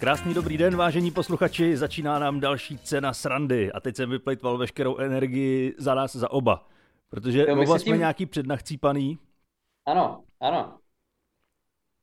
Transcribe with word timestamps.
Krásný 0.00 0.34
dobrý 0.34 0.58
den, 0.58 0.76
vážení 0.76 1.10
posluchači, 1.10 1.76
začíná 1.76 2.18
nám 2.18 2.40
další 2.40 2.78
cena 2.78 3.14
srandy 3.14 3.72
a 3.72 3.80
teď 3.80 3.96
jsem 3.96 4.10
vyplejtval 4.10 4.58
veškerou 4.58 4.96
energii 4.96 5.74
za 5.78 5.94
nás, 5.94 6.16
za 6.16 6.30
oba. 6.30 6.68
Protože 7.08 7.46
Jo, 7.48 7.62
oba 7.62 7.78
jsme 7.78 7.84
tím- 7.92 7.98
nějaký 7.98 8.26
přednachcípaný. 8.26 9.18
Ano, 9.86 10.24
ano. 10.40 10.78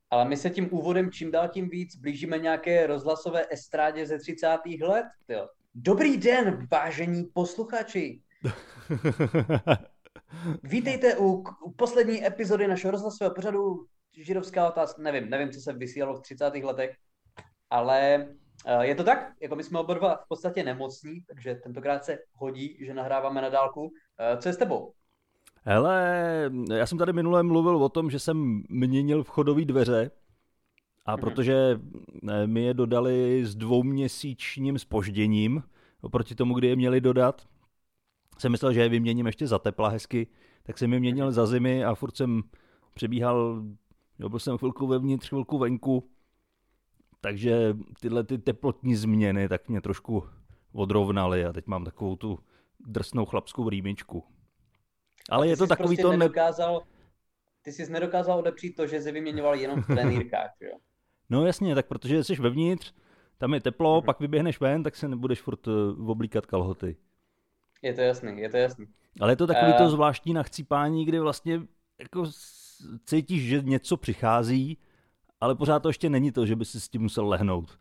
Ale 0.09 0.25
my 0.25 0.37
se 0.37 0.49
tím 0.49 0.67
úvodem 0.71 1.11
čím 1.11 1.31
dál 1.31 1.47
tím 1.47 1.69
víc 1.69 1.95
blížíme 1.95 2.37
nějaké 2.37 2.87
rozhlasové 2.87 3.45
estrádě 3.49 4.05
ze 4.05 4.19
30. 4.19 4.57
let. 4.81 5.05
Jo. 5.27 5.47
Dobrý 5.75 6.17
den, 6.17 6.67
vážení 6.71 7.23
posluchači. 7.33 8.21
Vítejte 10.63 11.17
u, 11.17 11.43
u 11.63 11.71
poslední 11.71 12.25
epizody 12.25 12.67
našeho 12.67 12.91
rozhlasového 12.91 13.35
pořadu 13.35 13.85
Židovská 14.17 14.67
otázka. 14.67 15.01
Nevím, 15.01 15.29
nevím, 15.29 15.51
co 15.51 15.59
se 15.59 15.73
vysílalo 15.73 16.15
v 16.15 16.21
30. 16.21 16.45
letech, 16.63 16.95
ale 17.69 18.27
uh, 18.65 18.81
je 18.81 18.95
to 18.95 19.03
tak, 19.03 19.33
jako 19.41 19.55
my 19.55 19.63
jsme 19.63 19.79
oba 19.79 19.93
dva 19.93 20.15
v 20.15 20.27
podstatě 20.27 20.63
nemocní, 20.63 21.21
takže 21.21 21.55
tentokrát 21.55 22.05
se 22.05 22.19
hodí, 22.33 22.77
že 22.85 22.93
nahráváme 22.93 23.41
na 23.41 23.49
dálku. 23.49 23.81
Uh, 23.83 23.91
co 24.39 24.49
je 24.49 24.53
s 24.53 24.57
tebou? 24.57 24.93
Hele, 25.63 26.51
já 26.73 26.85
jsem 26.85 26.97
tady 26.97 27.13
minule 27.13 27.43
mluvil 27.43 27.77
o 27.83 27.89
tom, 27.89 28.09
že 28.09 28.19
jsem 28.19 28.63
měnil 28.69 29.23
vchodové 29.23 29.65
dveře 29.65 30.11
a 31.05 31.11
Mhm. 31.11 31.19
protože 31.21 31.79
eh, 32.29 32.47
mi 32.47 32.61
je 32.63 32.73
dodali 32.73 33.45
s 33.45 33.55
dvouměsíčním 33.55 34.79
spožděním 34.79 35.63
oproti 36.01 36.35
tomu, 36.35 36.53
kdy 36.53 36.67
je 36.67 36.75
měli 36.75 37.01
dodat, 37.01 37.47
jsem 38.37 38.51
myslel, 38.51 38.73
že 38.73 38.81
je 38.81 38.89
vyměním 38.89 39.25
ještě 39.25 39.47
za 39.47 39.59
tepla 39.59 39.89
hezky, 39.89 40.27
tak 40.63 40.77
jsem 40.77 40.93
je 40.93 40.99
měnil 40.99 41.31
za 41.31 41.45
zimy 41.45 41.85
a 41.85 41.95
furt 41.95 42.17
jsem 42.17 42.41
přebíhal, 42.93 43.63
byl 44.29 44.39
jsem 44.39 44.57
chvilku 44.57 44.87
vevnitř, 44.87 45.29
chvilku 45.29 45.57
venku, 45.57 46.09
takže 47.21 47.73
tyhle 48.01 48.23
ty 48.23 48.37
teplotní 48.37 48.95
změny 48.95 49.49
tak 49.49 49.69
mě 49.69 49.81
trošku 49.81 50.23
odrovnaly 50.73 51.45
a 51.45 51.53
teď 51.53 51.67
mám 51.67 51.85
takovou 51.85 52.15
tu 52.15 52.39
drsnou 52.87 53.25
chlapskou 53.25 53.69
rýmičku. 53.69 54.23
Ale 55.29 55.47
je 55.47 55.57
to 55.57 55.63
jsi 55.63 55.69
takový 55.69 55.87
prostě 55.87 56.01
to... 56.01 56.11
Ne... 56.11 56.17
nedokázal, 56.17 56.81
Ty 57.61 57.71
jsi 57.71 57.91
nedokázal 57.91 58.39
odepřít 58.39 58.75
to, 58.75 58.87
že 58.87 59.01
jsi 59.01 59.11
vyměňoval 59.11 59.55
jenom 59.55 59.81
v 59.81 59.87
trenýrkách, 59.87 60.51
jo? 60.61 60.71
No 61.29 61.45
jasně, 61.45 61.75
tak 61.75 61.87
protože 61.87 62.23
jsi 62.23 62.35
vevnitř, 62.35 62.93
tam 63.37 63.53
je 63.53 63.61
teplo, 63.61 63.97
Mhm. 63.97 64.05
pak 64.05 64.19
vyběhneš 64.19 64.59
ven, 64.59 64.83
tak 64.83 64.95
se 64.95 65.07
nebudeš 65.07 65.41
furt 65.41 65.67
uh, 65.67 66.09
oblíkat 66.11 66.45
kalhoty. 66.45 66.95
Je 67.81 67.93
to 67.93 68.01
jasný, 68.01 68.39
je 68.41 68.49
to 68.49 68.57
jasný. 68.57 68.85
Ale 69.19 69.31
je 69.31 69.35
to 69.35 69.47
takový 69.47 69.71
Eh. 69.75 69.77
to 69.77 69.89
zvláštní 69.89 70.33
nachcípání, 70.33 71.05
kdy 71.05 71.19
vlastně 71.19 71.61
jako 71.99 72.25
cítíš, 73.05 73.43
že 73.43 73.61
něco 73.61 73.97
přichází, 73.97 74.77
ale 75.41 75.55
pořád 75.55 75.79
to 75.79 75.89
ještě 75.89 76.09
není 76.09 76.31
to, 76.31 76.45
že 76.45 76.55
by 76.55 76.65
si 76.65 76.79
s 76.81 76.89
tím 76.89 77.01
musel 77.01 77.27
lehnout. 77.27 77.79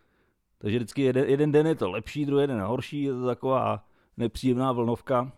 Takže 0.58 0.78
vždycky 0.78 1.02
jeden, 1.02 1.24
jeden 1.24 1.52
den 1.52 1.66
je 1.66 1.74
to 1.74 1.90
lepší, 1.90 2.26
druhý 2.26 2.46
den 2.46 2.60
horší, 2.60 3.02
je 3.02 3.12
to 3.12 3.26
taková 3.26 3.84
nepříjemná 4.16 4.72
vlnovka. 4.72 5.32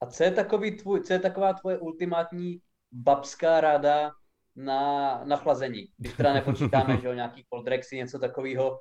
A 0.00 0.06
co 0.06 0.24
je, 0.24 0.30
takový 0.30 0.76
tvůj, 0.76 1.00
co 1.00 1.12
je 1.12 1.18
taková 1.18 1.52
tvoje 1.52 1.78
ultimátní 1.78 2.60
babská 2.92 3.60
rada 3.60 4.12
na, 4.56 5.20
na 5.24 5.36
chlazení? 5.36 5.88
Když 5.96 6.12
teda 6.12 6.32
nepočítáme, 6.32 6.96
že 7.00 7.06
jo, 7.06 7.14
nějaký 7.14 7.44
Coldrexy, 7.52 7.96
něco 7.96 8.18
takového. 8.18 8.80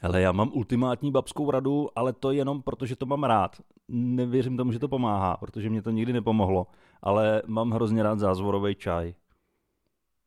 Hele, 0.00 0.20
já 0.20 0.32
mám 0.32 0.50
ultimátní 0.54 1.12
babskou 1.12 1.50
radu, 1.50 1.88
ale 1.98 2.12
to 2.12 2.32
jenom 2.32 2.62
proto, 2.62 2.86
že 2.86 2.96
to 2.96 3.06
mám 3.06 3.24
rád. 3.24 3.56
Nevěřím 3.88 4.56
tomu, 4.56 4.72
že 4.72 4.78
to 4.78 4.88
pomáhá, 4.88 5.36
protože 5.36 5.70
mě 5.70 5.82
to 5.82 5.90
nikdy 5.90 6.12
nepomohlo, 6.12 6.66
ale 7.02 7.42
mám 7.46 7.70
hrozně 7.70 8.02
rád 8.02 8.18
zázvorový 8.18 8.74
čaj. 8.74 9.14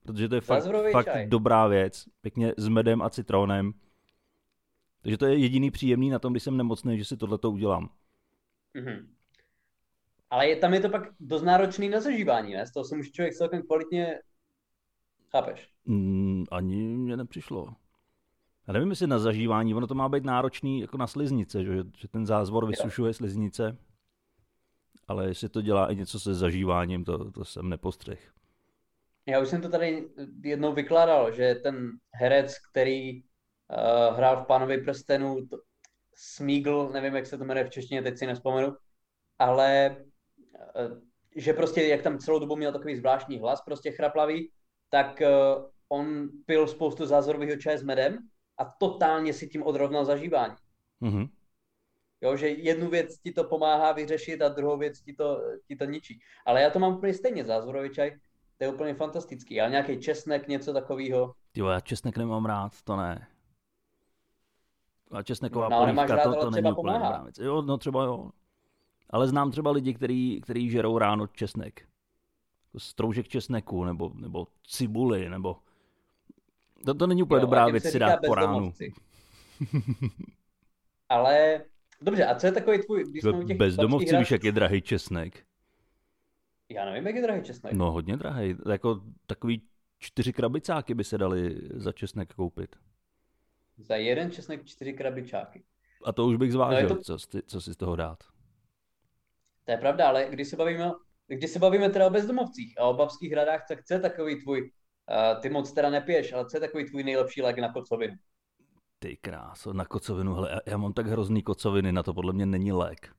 Protože 0.05 0.29
to 0.29 0.35
je 0.35 0.41
fakt, 0.41 0.63
fakt 0.91 1.05
čaj. 1.05 1.27
dobrá 1.27 1.67
věc, 1.67 2.05
pěkně 2.21 2.53
s 2.57 2.67
medem 2.67 3.01
a 3.01 3.09
citronem. 3.09 3.73
Takže 5.01 5.17
to 5.17 5.25
je 5.25 5.37
jediný 5.37 5.71
příjemný 5.71 6.09
na 6.09 6.19
tom, 6.19 6.33
když 6.33 6.43
jsem 6.43 6.57
nemocný, 6.57 6.97
že 6.97 7.05
si 7.05 7.17
tohleto 7.17 7.51
udělám. 7.51 7.89
Mhm. 8.73 9.15
Ale 10.29 10.47
je, 10.47 10.55
tam 10.55 10.73
je 10.73 10.79
to 10.79 10.89
pak 10.89 11.03
dost 11.19 11.41
náročný 11.41 11.89
na 11.89 11.99
zažívání, 11.99 12.53
ne? 12.53 12.67
Z 12.67 12.71
toho 12.71 12.83
se 12.83 12.95
může 12.95 13.11
člověk 13.11 13.33
celkem 13.33 13.61
kvalitně... 13.61 14.19
Chápeš? 15.31 15.69
Mm, 15.85 16.43
ani 16.51 16.75
mě 16.75 17.17
nepřišlo. 17.17 17.75
Já 18.67 18.73
nevím, 18.73 18.89
jestli 18.89 19.07
na 19.07 19.19
zažívání, 19.19 19.75
ono 19.75 19.87
to 19.87 19.95
má 19.95 20.09
být 20.09 20.23
náročný 20.23 20.81
jako 20.81 20.97
na 20.97 21.07
sliznice, 21.07 21.63
že, 21.63 21.83
že 21.97 22.07
ten 22.07 22.25
zázvor 22.25 22.67
vysušuje 22.67 23.13
sliznice. 23.13 23.77
Ale 25.07 25.27
jestli 25.27 25.49
to 25.49 25.61
dělá 25.61 25.91
i 25.91 25.95
něco 25.95 26.19
se 26.19 26.33
zažíváním, 26.33 27.05
to, 27.05 27.31
to 27.31 27.45
jsem 27.45 27.69
nepostřeh. 27.69 28.34
Já 29.27 29.39
už 29.39 29.49
jsem 29.49 29.61
to 29.61 29.69
tady 29.69 30.09
jednou 30.43 30.73
vykládal, 30.73 31.31
že 31.31 31.55
ten 31.55 31.91
herec, 32.13 32.55
který 32.71 33.23
uh, 33.23 34.17
hrál 34.17 34.43
v 34.43 34.47
Pánovi 34.47 34.77
prstenu, 34.77 35.47
to, 35.47 35.57
Smígl, 36.13 36.89
nevím, 36.93 37.15
jak 37.15 37.25
se 37.25 37.37
to 37.37 37.45
jmenuje 37.45 37.65
v 37.65 37.69
češtině, 37.69 38.01
teď 38.01 38.17
si 38.17 38.27
nespomenu, 38.27 38.75
ale 39.39 39.97
uh, 40.75 41.01
že 41.35 41.53
prostě, 41.53 41.83
jak 41.83 42.01
tam 42.01 42.19
celou 42.19 42.39
dobu 42.39 42.55
měl 42.55 42.71
takový 42.71 42.95
zvláštní 42.95 43.39
hlas, 43.39 43.61
prostě 43.61 43.91
chraplavý, 43.91 44.51
tak 44.89 45.21
uh, 45.21 45.65
on 45.89 46.29
pil 46.45 46.67
spoustu 46.67 47.05
zázorového 47.05 47.57
čaje 47.57 47.77
s 47.77 47.83
medem 47.83 48.17
a 48.57 48.65
totálně 48.65 49.33
si 49.33 49.47
tím 49.47 49.63
odrovnal 49.63 50.05
zažívání. 50.05 50.55
Mhm. 50.99 51.25
Jo, 52.21 52.37
že 52.37 52.49
jednu 52.49 52.89
věc 52.89 53.17
ti 53.17 53.31
to 53.31 53.43
pomáhá 53.43 53.91
vyřešit 53.91 54.41
a 54.41 54.49
druhou 54.49 54.77
věc 54.77 55.01
ti 55.01 55.13
to, 55.13 55.41
ti 55.67 55.75
to 55.75 55.85
ničí. 55.85 56.19
Ale 56.45 56.61
já 56.61 56.69
to 56.69 56.79
mám 56.79 56.95
úplně 56.95 57.13
stejně, 57.13 57.45
zázorový 57.45 57.89
čaj, 57.89 58.11
to 58.57 58.63
je 58.63 58.73
úplně 58.73 58.93
fantastický. 58.93 59.61
Ale 59.61 59.69
nějaký 59.69 59.99
česnek, 59.99 60.47
něco 60.47 60.73
takového. 60.73 61.33
Jo, 61.55 61.67
já 61.67 61.79
česnek 61.79 62.17
nemám 62.17 62.45
rád, 62.45 62.81
to 62.83 62.95
ne. 62.95 63.27
A 65.11 65.23
česneková 65.23 65.69
No, 65.69 65.79
polívka, 65.79 66.23
to, 66.23 66.35
to 66.35 66.49
není 66.49 66.71
úplně 66.71 66.93
dobrá 66.93 67.23
věc. 67.23 67.37
Jo, 67.37 67.61
no 67.61 67.77
třeba 67.77 68.03
jo. 68.03 68.29
Ale 69.09 69.27
znám 69.27 69.51
třeba 69.51 69.71
lidi, 69.71 69.93
který, 69.93 70.41
který 70.41 70.69
žerou 70.69 70.97
ráno 70.97 71.27
česnek. 71.27 71.87
Jako 72.67 72.79
Stroužek 72.79 73.27
česneku, 73.27 73.83
nebo, 73.83 74.11
nebo 74.15 74.47
cibuly, 74.67 75.29
nebo... 75.29 75.57
To, 76.85 76.93
to 76.93 77.07
není 77.07 77.23
úplně 77.23 77.37
Jo, 77.37 77.41
dobrá 77.41 77.65
věc 77.67 77.83
si 77.83 77.99
dát 77.99 78.19
po 78.25 78.35
ránu. 78.35 78.73
Ale 81.09 81.63
dobře, 82.01 82.25
a 82.25 82.35
co 82.35 82.45
je 82.47 82.51
takový 82.51 82.81
tvůj, 82.81 83.03
když 83.03 83.21
jsme 83.21 83.45
těch 83.45 83.57
Bezdomovci, 83.57 84.17
víš, 84.17 84.31
jak 84.31 84.43
je 84.43 84.51
drahý 84.51 84.81
česnek. 84.81 85.45
Já 86.69 86.85
nevím, 86.85 87.07
jak 87.07 87.15
je 87.15 87.21
drahý 87.21 87.43
česnek. 87.43 87.73
No 87.73 87.91
hodně 87.91 88.17
drahý. 88.17 88.55
Jako 88.71 89.01
takový 89.27 89.61
čtyři 89.99 90.33
krabicáky 90.33 90.93
by 90.93 91.03
se 91.03 91.17
dali 91.17 91.55
za 91.73 91.91
česnek 91.91 92.33
koupit. 92.33 92.75
Za 93.77 93.95
jeden 93.95 94.31
česnek 94.31 94.65
čtyři 94.65 94.93
krabičáky. 94.93 95.63
A 96.05 96.11
to 96.11 96.25
už 96.25 96.35
bych 96.37 96.51
zvážil, 96.51 96.89
No, 96.89 96.95
to- 96.95 97.01
co, 97.03 97.19
si- 97.19 97.41
co 97.47 97.61
si 97.61 97.73
z 97.73 97.77
toho 97.77 97.95
dát. 97.95 98.23
To 99.65 99.71
je 99.71 99.77
pravda, 99.77 100.07
ale 100.07 100.27
když 100.29 100.47
se 100.47 100.55
bavíme, 100.55 100.91
když 101.27 101.49
se 101.51 101.59
bavíme 101.59 101.89
teda 101.89 102.07
o 102.07 102.09
bezdomovcích 102.09 102.79
a 102.79 102.83
o 102.83 102.93
babských 102.93 103.33
radách, 103.33 103.65
tak 103.67 103.83
co 103.85 103.93
je 103.93 103.99
takový 103.99 104.41
tvůj, 104.43 104.61
uh, 104.61 105.41
ty 105.41 105.49
moc 105.49 105.71
teda 105.73 105.89
nepiješ, 105.89 106.33
ale 106.33 106.45
co 106.45 106.57
je 106.57 106.61
takový 106.61 106.85
tvůj 106.85 107.03
nejlepší 107.03 107.41
lék 107.41 107.57
na 107.59 107.73
kocovinu? 107.73 108.13
Ty 108.99 109.17
kráso, 109.17 109.73
na 109.73 109.85
kocovinu, 109.85 110.33
hele, 110.33 110.49
já, 110.51 110.59
já 110.65 110.77
mám 110.77 110.93
tak 110.93 111.07
hrozný 111.07 111.43
kocoviny, 111.43 111.91
na 111.91 112.03
to 112.03 112.13
podle 112.13 112.33
mě 112.33 112.45
není 112.45 112.71
lék. 112.71 113.15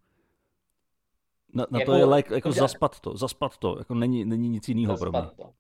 Na, 1.56 1.66
na 1.70 1.78
Jako- 1.80 1.92
to 1.92 1.98
je 1.98 2.04
lék, 2.04 2.30
jako 2.30 2.48
dobře. 2.48 2.60
zaspat 2.60 3.00
to, 3.00 3.16
zaspat 3.16 3.56
to, 3.58 3.78
jako 3.78 3.94
není, 3.94 4.24
není 4.24 4.48
nic 4.48 4.68
jiného 4.68 4.96
pro 4.96 5.10
mě. 5.10 5.20
To. 5.36 5.50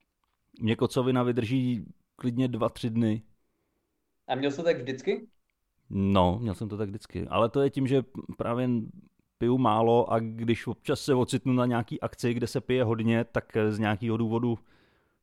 Mě 0.60 0.76
kocovina 0.76 1.22
vydrží 1.22 1.84
klidně 2.16 2.48
dva, 2.48 2.68
tři 2.68 2.90
dny. 2.90 3.22
A 4.28 4.34
měl 4.34 4.50
jsi 4.50 4.56
to 4.56 4.62
tak 4.62 4.76
vždycky? 4.76 5.28
No, 5.90 6.38
měl 6.42 6.54
jsem 6.54 6.68
to 6.68 6.76
tak 6.76 6.88
vždycky, 6.88 7.26
ale 7.28 7.48
to 7.48 7.60
je 7.60 7.70
tím, 7.70 7.86
že 7.86 8.04
právě 8.36 8.68
piju 9.38 9.58
málo 9.58 10.12
a 10.12 10.18
když 10.18 10.66
občas 10.66 11.00
se 11.00 11.14
ocitnu 11.14 11.52
na 11.52 11.66
nějaký 11.66 12.00
akci, 12.00 12.34
kde 12.34 12.46
se 12.46 12.60
pije 12.60 12.84
hodně, 12.84 13.24
tak 13.24 13.44
z 13.68 13.78
nějakého 13.78 14.16
důvodu 14.16 14.58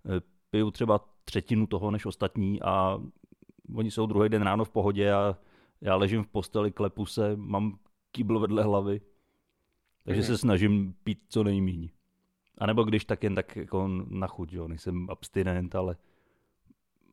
eh, 0.05 0.21
piju 0.51 0.71
třeba 0.71 0.99
třetinu 1.25 1.67
toho 1.67 1.91
než 1.91 2.05
ostatní 2.05 2.61
a 2.61 3.01
oni 3.75 3.91
jsou 3.91 4.05
druhý 4.05 4.29
den 4.29 4.41
ráno 4.41 4.65
v 4.65 4.69
pohodě 4.69 5.13
a 5.13 5.37
já 5.81 5.95
ležím 5.95 6.23
v 6.23 6.27
posteli, 6.27 6.71
klepu 6.71 7.05
se, 7.05 7.35
mám 7.35 7.77
kýbl 8.11 8.39
vedle 8.39 8.63
hlavy, 8.63 9.01
takže 10.05 10.21
Mhm. 10.21 10.27
se 10.27 10.37
snažím 10.37 10.95
pít 11.03 11.19
co 11.27 11.43
nejméně. 11.43 11.89
A 12.57 12.65
nebo 12.65 12.83
když 12.83 13.05
tak 13.05 13.23
jen 13.23 13.35
tak 13.35 13.55
jako 13.55 13.87
na 14.09 14.27
chuť, 14.27 14.53
jo, 14.53 14.67
nejsem 14.67 15.07
abstinent, 15.09 15.75
ale 15.75 15.95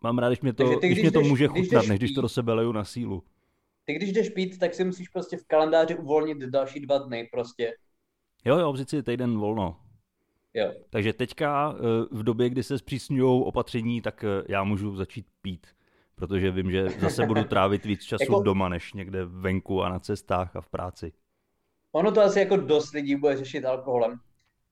mám 0.03 0.19
rád, 0.19 0.29
když 0.29 0.41
mě 0.41 0.53
to, 0.53 0.63
Takže 0.65 0.77
ty, 0.81 0.87
když 0.87 0.99
když 0.99 1.03
mě 1.03 1.11
to 1.13 1.21
jdeš- 1.21 1.29
může 1.29 1.49
když 1.49 1.65
chutnat, 1.67 1.87
než 1.87 1.99
když 1.99 2.13
to 2.13 2.21
do 2.21 2.29
sebe 2.29 2.53
leju 2.53 2.73
na 2.73 2.85
sílu. 2.85 3.23
Ty 3.85 3.95
když 3.95 4.13
jdeš 4.13 4.29
pít, 4.29 4.59
tak 4.59 4.75
si 4.75 4.85
musíš 4.85 5.09
prostě 5.09 5.37
v 5.37 5.47
kalendáři 5.47 5.95
uvolnit 5.97 6.39
další 6.39 6.81
dva 6.81 6.99
dny 6.99 7.29
prostě. 7.33 7.73
Jo, 8.45 8.59
jo, 8.59 8.73
vzít 8.73 8.91
si 8.91 9.03
týden 9.03 9.39
volno. 9.39 9.81
Jo. 10.55 10.73
Takže 10.91 11.13
teďka 11.13 11.75
eh, 11.77 12.07
v 12.11 12.23
době, 12.23 12.51
kdy 12.51 12.63
se 12.63 12.79
zpřísňují 12.79 13.43
opatření, 13.45 14.01
tak 14.03 14.25
eh, 14.25 14.45
já 14.49 14.65
můžu 14.65 14.97
začít 14.97 15.27
pít. 15.43 15.67
Protože 16.15 16.51
vím, 16.51 16.71
že 16.71 16.89
zase 16.89 17.27
budu 17.27 17.45
trávit 17.45 17.85
víc 17.85 18.03
času 18.05 18.23
Jako- 18.23 18.43
doma, 18.43 18.69
než 18.69 18.93
někde 18.93 19.25
venku 19.25 19.83
a 19.83 19.89
na 19.89 19.99
cestách 19.99 20.57
a 20.57 20.61
v 20.61 20.69
práci. 20.69 21.13
Ono 21.93 22.13
to 22.13 22.21
asi 22.21 22.39
jako 22.39 22.57
dost 22.57 22.93
lidí 22.93 23.17
bude 23.17 23.37
řešit 23.37 23.65
alkoholem, 23.65 24.19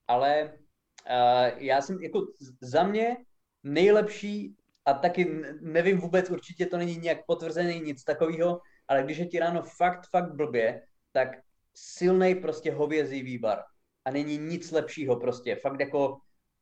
ale 0.08 0.52
uh, 0.52 1.62
já 1.62 1.82
jsem 1.82 2.02
jako 2.02 2.26
za 2.60 2.82
mě 2.82 3.16
nejlepší 3.62 4.56
a 4.84 4.92
taky 4.92 5.42
nevím 5.60 5.98
vůbec, 5.98 6.30
určitě 6.30 6.66
to 6.66 6.76
není 6.76 6.96
nějak 6.96 7.26
potvrzený 7.26 7.80
nic 7.80 8.04
takového, 8.04 8.60
ale 8.88 9.02
když 9.02 9.18
je 9.18 9.26
ti 9.26 9.38
ráno 9.38 9.62
fakt, 9.62 10.08
fakt 10.10 10.34
blbě, 10.34 10.82
tak 11.12 11.28
silnej 11.74 12.34
prostě 12.34 12.72
hovězí 12.72 13.22
vývar. 13.22 13.62
A 14.04 14.10
není 14.10 14.38
nic 14.38 14.70
lepšího 14.70 15.16
prostě. 15.16 15.56
Fakt 15.56 15.80
jako 15.80 16.18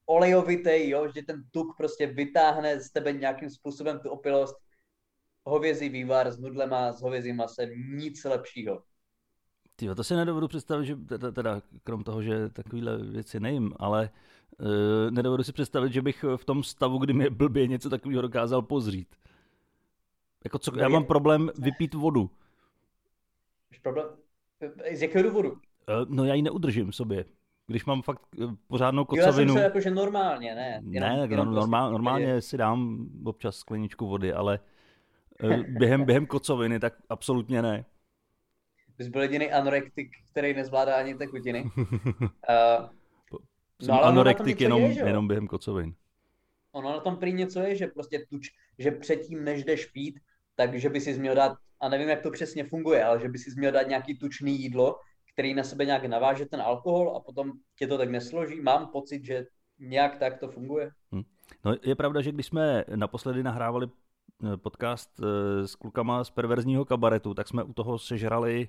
olejovitý, 0.06 0.88
jo, 0.90 1.08
že 1.16 1.22
ten 1.22 1.44
tuk 1.50 1.76
prostě 1.76 2.06
vytáhne 2.06 2.80
z 2.80 2.90
tebe 2.90 3.12
nějakým 3.12 3.50
způsobem 3.50 4.00
tu 4.00 4.10
opilost. 4.10 4.56
Hovězí 5.44 5.88
vývar 5.88 6.30
s 6.30 6.38
nudlema, 6.38 6.92
s 6.92 7.02
hovězím 7.02 7.36
masem, 7.36 7.70
nic 7.96 8.24
lepšího. 8.24 8.82
Tyjo, 9.76 9.94
to 9.94 10.04
si 10.04 10.16
nedovedu 10.16 10.48
představit, 10.48 10.86
že 10.86 10.96
teda, 10.96 11.32
teda 11.32 11.62
krom 11.84 12.04
toho, 12.04 12.22
že 12.22 12.48
takovéhle 12.48 12.98
věci 12.98 13.40
nejím, 13.40 13.72
ale 13.76 14.10
uh, 14.58 14.66
nedovedu 15.10 15.42
si 15.42 15.52
představit, 15.52 15.92
že 15.92 16.02
bych 16.02 16.24
v 16.36 16.44
tom 16.44 16.62
stavu, 16.62 16.98
kdy 16.98 17.12
mi 17.12 17.24
je 17.24 17.30
blbě 17.30 17.66
něco 17.66 17.90
takového 17.90 18.22
dokázal 18.22 18.62
pozřít. 18.62 19.16
Jako 20.44 20.58
co, 20.58 20.78
já 20.78 20.88
mám 20.88 21.04
problém 21.04 21.50
vypít 21.58 21.94
vodu. 21.94 22.30
Máš 23.70 23.78
problém? 23.78 24.06
Z 24.92 25.02
jakého 25.02 25.28
důvodu? 25.28 25.50
Uh, 25.52 25.58
no 26.08 26.24
já 26.24 26.34
ji 26.34 26.42
neudržím 26.42 26.90
v 26.90 26.96
sobě. 26.96 27.24
Když 27.66 27.84
mám 27.84 28.02
fakt 28.02 28.22
eh, 28.42 28.46
pořádnou 28.66 29.04
kocovinu. 29.04 29.52
Jo, 29.52 29.56
já 29.56 29.62
jsem 29.62 29.62
jako, 29.62 29.80
že 29.80 29.90
normálně, 29.90 30.54
ne? 30.54 30.82
Jenom, 30.84 31.10
ne, 31.10 31.26
jenom 31.30 31.54
normál, 31.54 31.88
prostě 31.88 31.92
normálně 31.92 32.40
si 32.40 32.56
dám 32.56 33.08
občas 33.24 33.56
skleničku 33.56 34.06
vody, 34.06 34.32
ale 34.32 34.60
během, 35.68 36.04
během 36.04 36.26
kocoviny 36.26 36.80
tak 36.80 36.94
absolutně 37.08 37.62
ne 37.62 37.84
bys 38.98 39.08
byl 39.08 39.22
jediný 39.22 39.52
anorektik, 39.52 40.10
který 40.30 40.54
nezvládá 40.54 40.96
ani 40.96 41.14
tekutiny. 41.14 41.70
Uh, 43.80 43.86
Jsem 43.86 43.94
no, 43.94 44.04
anorektik 44.04 44.60
jenom, 44.60 44.82
je, 44.82 45.06
jenom 45.06 45.28
během 45.28 45.46
kocovin. 45.46 45.94
Ono 46.72 46.90
na 46.92 47.00
tom 47.00 47.16
prý 47.16 47.32
něco 47.32 47.60
je, 47.60 47.76
že 47.76 47.86
prostě 47.86 48.26
tuč, 48.30 48.48
že 48.78 48.90
předtím, 48.90 49.44
než 49.44 49.64
jdeš 49.64 49.86
pít, 49.86 50.20
takže 50.54 50.88
by 50.88 51.00
si 51.00 51.18
měl 51.18 51.34
dát, 51.34 51.58
a 51.80 51.88
nevím, 51.88 52.08
jak 52.08 52.22
to 52.22 52.30
přesně 52.30 52.64
funguje, 52.64 53.04
ale 53.04 53.20
že 53.20 53.28
by 53.28 53.38
si 53.38 53.50
měl 53.56 53.72
dát 53.72 53.88
nějaký 53.88 54.18
tučný 54.18 54.60
jídlo, 54.62 54.96
který 55.32 55.54
na 55.54 55.64
sebe 55.64 55.84
nějak 55.84 56.04
naváže 56.04 56.46
ten 56.46 56.62
alkohol 56.62 57.16
a 57.16 57.20
potom 57.20 57.52
tě 57.78 57.86
to 57.86 57.98
tak 57.98 58.10
nesloží. 58.10 58.60
Mám 58.60 58.88
pocit, 58.88 59.24
že 59.24 59.46
nějak 59.78 60.18
tak 60.18 60.38
to 60.38 60.48
funguje. 60.48 60.90
Hm. 61.14 61.22
No 61.64 61.74
je 61.82 61.94
pravda, 61.94 62.20
že 62.20 62.32
když 62.32 62.46
jsme 62.46 62.84
naposledy 62.94 63.42
nahrávali 63.42 63.86
podcast 64.56 65.20
eh, 65.20 65.68
s 65.68 65.74
klukama 65.74 66.24
z 66.24 66.30
perverzního 66.30 66.84
kabaretu, 66.84 67.34
tak 67.34 67.48
jsme 67.48 67.62
u 67.62 67.72
toho 67.72 67.98
sežrali 67.98 68.68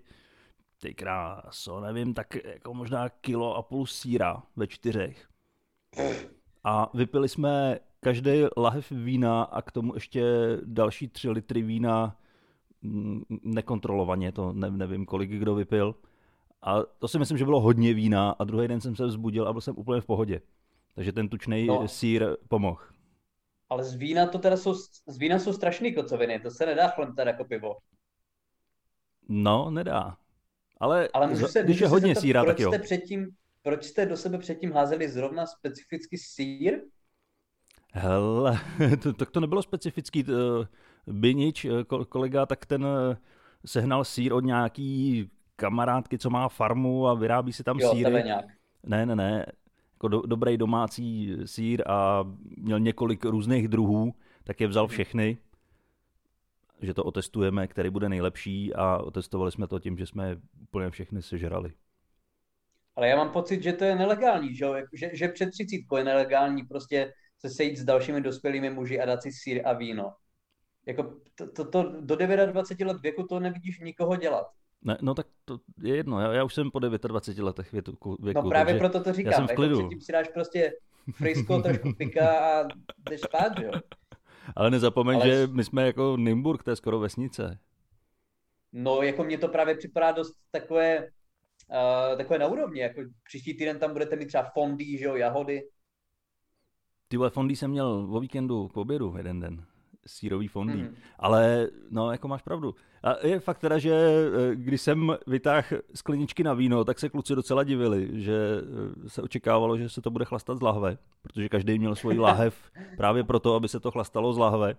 ty 0.79 0.93
kráso, 0.93 1.79
nevím, 1.81 2.13
tak 2.13 2.35
jako 2.45 2.73
možná 2.73 3.09
kilo 3.09 3.55
a 3.55 3.61
půl 3.61 3.85
síra 3.85 4.43
ve 4.55 4.67
čtyřech. 4.67 5.27
A 6.63 6.89
vypili 6.93 7.29
jsme 7.29 7.79
každý 7.99 8.31
lahev 8.57 8.91
vína 8.91 9.43
a 9.43 9.61
k 9.61 9.71
tomu 9.71 9.93
ještě 9.93 10.23
další 10.63 11.07
tři 11.07 11.29
litry 11.29 11.61
vína 11.61 12.17
mm, 12.81 13.21
nekontrolovaně, 13.29 14.31
to 14.31 14.53
ne, 14.53 14.71
nevím, 14.71 15.05
kolik 15.05 15.31
kdo 15.31 15.55
vypil. 15.55 15.95
A 16.61 16.83
to 16.99 17.07
si 17.07 17.19
myslím, 17.19 17.37
že 17.37 17.45
bylo 17.45 17.59
hodně 17.61 17.93
vína 17.93 18.29
a 18.29 18.43
druhý 18.43 18.67
den 18.67 18.81
jsem 18.81 18.95
se 18.95 19.05
vzbudil 19.05 19.47
a 19.47 19.53
byl 19.53 19.61
jsem 19.61 19.77
úplně 19.77 20.01
v 20.01 20.05
pohodě. 20.05 20.41
Takže 20.95 21.11
ten 21.11 21.29
tučný 21.29 21.67
no. 21.67 21.87
sír 21.87 22.27
pomohl. 22.47 22.81
Ale 23.69 23.83
z 23.83 23.93
vína 23.93 24.27
to 24.27 24.39
teda 24.39 24.57
jsou, 24.57 24.73
z 25.07 25.17
vína 25.17 25.39
jsou 25.39 25.53
strašný 25.53 25.95
kocoviny, 25.95 26.39
to 26.39 26.51
se 26.51 26.65
nedá 26.65 26.87
chlemtat 26.87 27.27
jako 27.27 27.45
pivo. 27.45 27.77
No, 29.29 29.71
nedá. 29.71 30.17
Ale, 30.79 31.09
Ale 31.13 31.27
můžu 31.27 31.47
se, 31.47 31.63
když 31.63 31.79
je 31.79 31.87
hodně 31.87 32.07
zeptat, 32.07 32.21
síra, 32.21 32.45
tak 32.45 32.59
jo. 32.59 32.71
Jste 32.71 32.79
předtím, 32.79 33.29
proč 33.61 33.83
jste 33.83 34.05
do 34.05 34.17
sebe 34.17 34.37
předtím 34.37 34.71
házeli 34.71 35.09
zrovna 35.09 35.45
specificky 35.45 36.17
sír? 36.17 36.79
Hele, 37.93 38.59
to, 39.03 39.13
tak 39.13 39.31
to 39.31 39.39
nebylo 39.39 39.63
specifický. 39.63 40.25
Binič, 41.07 41.65
eh, 41.65 41.83
kolega, 42.09 42.45
tak 42.45 42.65
ten 42.65 42.85
eh, 42.85 43.17
sehnal 43.65 44.05
sír 44.05 44.33
od 44.33 44.43
nějaký 44.43 45.29
kamarádky, 45.55 46.17
co 46.17 46.29
má 46.29 46.49
farmu 46.49 47.07
a 47.07 47.13
vyrábí 47.13 47.53
si 47.53 47.63
tam 47.63 47.79
jo, 47.79 47.91
síry. 47.91 48.23
nějak. 48.23 48.45
Ne, 48.83 49.05
ne, 49.05 49.15
ne 49.15 49.45
jako 49.97 50.07
do, 50.07 50.21
dobrý 50.21 50.57
domácí 50.57 51.37
sír 51.45 51.83
a 51.87 52.23
měl 52.57 52.79
několik 52.79 53.25
různých 53.25 53.67
druhů, 53.67 54.13
tak 54.43 54.61
je 54.61 54.67
vzal 54.67 54.87
všechny, 54.87 55.37
že 56.81 56.93
to 56.93 57.03
otestujeme, 57.03 57.67
který 57.67 57.89
bude 57.89 58.09
nejlepší 58.09 58.73
a 58.73 58.97
otestovali 58.97 59.51
jsme 59.51 59.67
to 59.67 59.79
tím, 59.79 59.97
že 59.97 60.05
jsme 60.05 60.37
úplně 60.61 60.89
všechny 60.89 61.21
sežrali. 61.21 61.73
Ale 62.95 63.07
já 63.07 63.17
mám 63.17 63.29
pocit, 63.29 63.63
že 63.63 63.73
to 63.73 63.83
je 63.83 63.95
nelegální, 63.95 64.55
že, 64.55 64.65
že, 64.93 65.09
že 65.13 65.27
před 65.27 65.49
třicítkou 65.51 65.95
je 65.95 66.03
nelegální 66.03 66.63
prostě 66.63 67.13
se 67.39 67.49
sejít 67.49 67.77
s 67.77 67.83
dalšími 67.83 68.21
dospělými 68.21 68.69
muži 68.69 68.99
a 68.99 69.05
dát 69.05 69.23
si 69.23 69.31
sír 69.31 69.67
a 69.67 69.73
víno. 69.73 70.13
Jako 70.85 71.03
to, 71.35 71.51
to, 71.51 71.65
to, 71.65 72.01
do 72.01 72.15
29 72.15 72.93
let 72.93 73.01
věku 73.01 73.23
to 73.23 73.39
nevidíš 73.39 73.79
nikoho 73.79 74.15
dělat. 74.15 74.47
Ne, 74.81 74.97
no 75.01 75.15
tak 75.15 75.27
to 75.45 75.59
je 75.83 75.95
jedno, 75.95 76.21
já, 76.21 76.33
já 76.33 76.43
už 76.43 76.53
jsem 76.53 76.71
po 76.71 76.79
29 76.79 77.45
letech 77.45 77.71
věku. 77.71 78.17
věku 78.19 78.41
no 78.41 78.49
právě 78.49 78.77
proto 78.77 79.03
to 79.03 79.13
říkám, 79.13 79.31
já 79.31 79.37
jsem 79.37 79.47
v 79.47 79.55
klidu. 79.55 79.81
Jako 79.81 80.01
si 80.01 80.11
dáš 80.11 80.27
prostě 80.27 80.73
frisko, 81.11 81.61
trošku 81.61 81.93
pika 81.93 82.39
a 82.39 82.67
jdeš 83.09 83.21
spát, 83.21 83.59
jo. 83.59 83.71
Ale 84.55 84.71
nezapomeň, 84.71 85.15
Ale... 85.15 85.29
že 85.29 85.47
my 85.47 85.63
jsme 85.63 85.85
jako 85.85 86.17
Nymburk, 86.17 86.63
to 86.63 86.69
je 86.69 86.75
skoro 86.75 86.99
vesnice. 86.99 87.59
No, 88.73 89.01
jako 89.01 89.23
mně 89.23 89.37
to 89.37 89.47
právě 89.47 89.75
připadá 89.75 90.11
dost 90.11 90.33
takové, 90.51 90.99
uh, 90.99 92.17
takové 92.17 92.39
na 92.39 92.47
úrovni, 92.47 92.79
jako 92.79 93.01
příští 93.23 93.57
týden 93.57 93.79
tam 93.79 93.93
budete 93.93 94.15
mít 94.15 94.25
třeba 94.25 94.51
fondy, 94.53 94.97
že 94.97 95.05
jo, 95.05 95.15
jahody. 95.15 95.69
Ty 97.07 97.17
fondy 97.29 97.55
jsem 97.55 97.71
měl 97.71 98.07
o 98.11 98.19
víkendu 98.19 98.67
k 98.67 98.77
obědu 98.77 99.13
jeden 99.17 99.39
den 99.39 99.65
sírový 100.07 100.47
fondy. 100.47 100.73
Mm. 100.77 100.95
Ale 101.19 101.67
no, 101.89 102.11
jako 102.11 102.27
máš 102.27 102.41
pravdu. 102.41 102.75
A 103.07 103.27
je 103.27 103.39
fakt 103.39 103.59
teda, 103.59 103.77
že 103.77 103.93
eh, 103.93 104.55
když 104.55 104.81
jsem 104.81 105.17
vytáhl 105.27 105.67
skleničky 105.95 106.43
na 106.43 106.53
víno, 106.53 106.83
tak 106.83 106.99
se 106.99 107.09
kluci 107.09 107.35
docela 107.35 107.63
divili, 107.63 108.21
že 108.21 108.37
eh, 109.05 109.09
se 109.09 109.21
očekávalo, 109.21 109.77
že 109.77 109.89
se 109.89 110.01
to 110.01 110.11
bude 110.11 110.25
chlastat 110.25 110.57
z 110.57 110.61
lahve, 110.61 110.97
protože 111.21 111.49
každý 111.49 111.79
měl 111.79 111.95
svůj 111.95 112.17
láhev 112.17 112.71
právě 112.97 113.23
proto, 113.23 113.55
aby 113.55 113.67
se 113.67 113.79
to 113.79 113.91
chlastalo 113.91 114.33
z 114.33 114.37
lahve. 114.37 114.75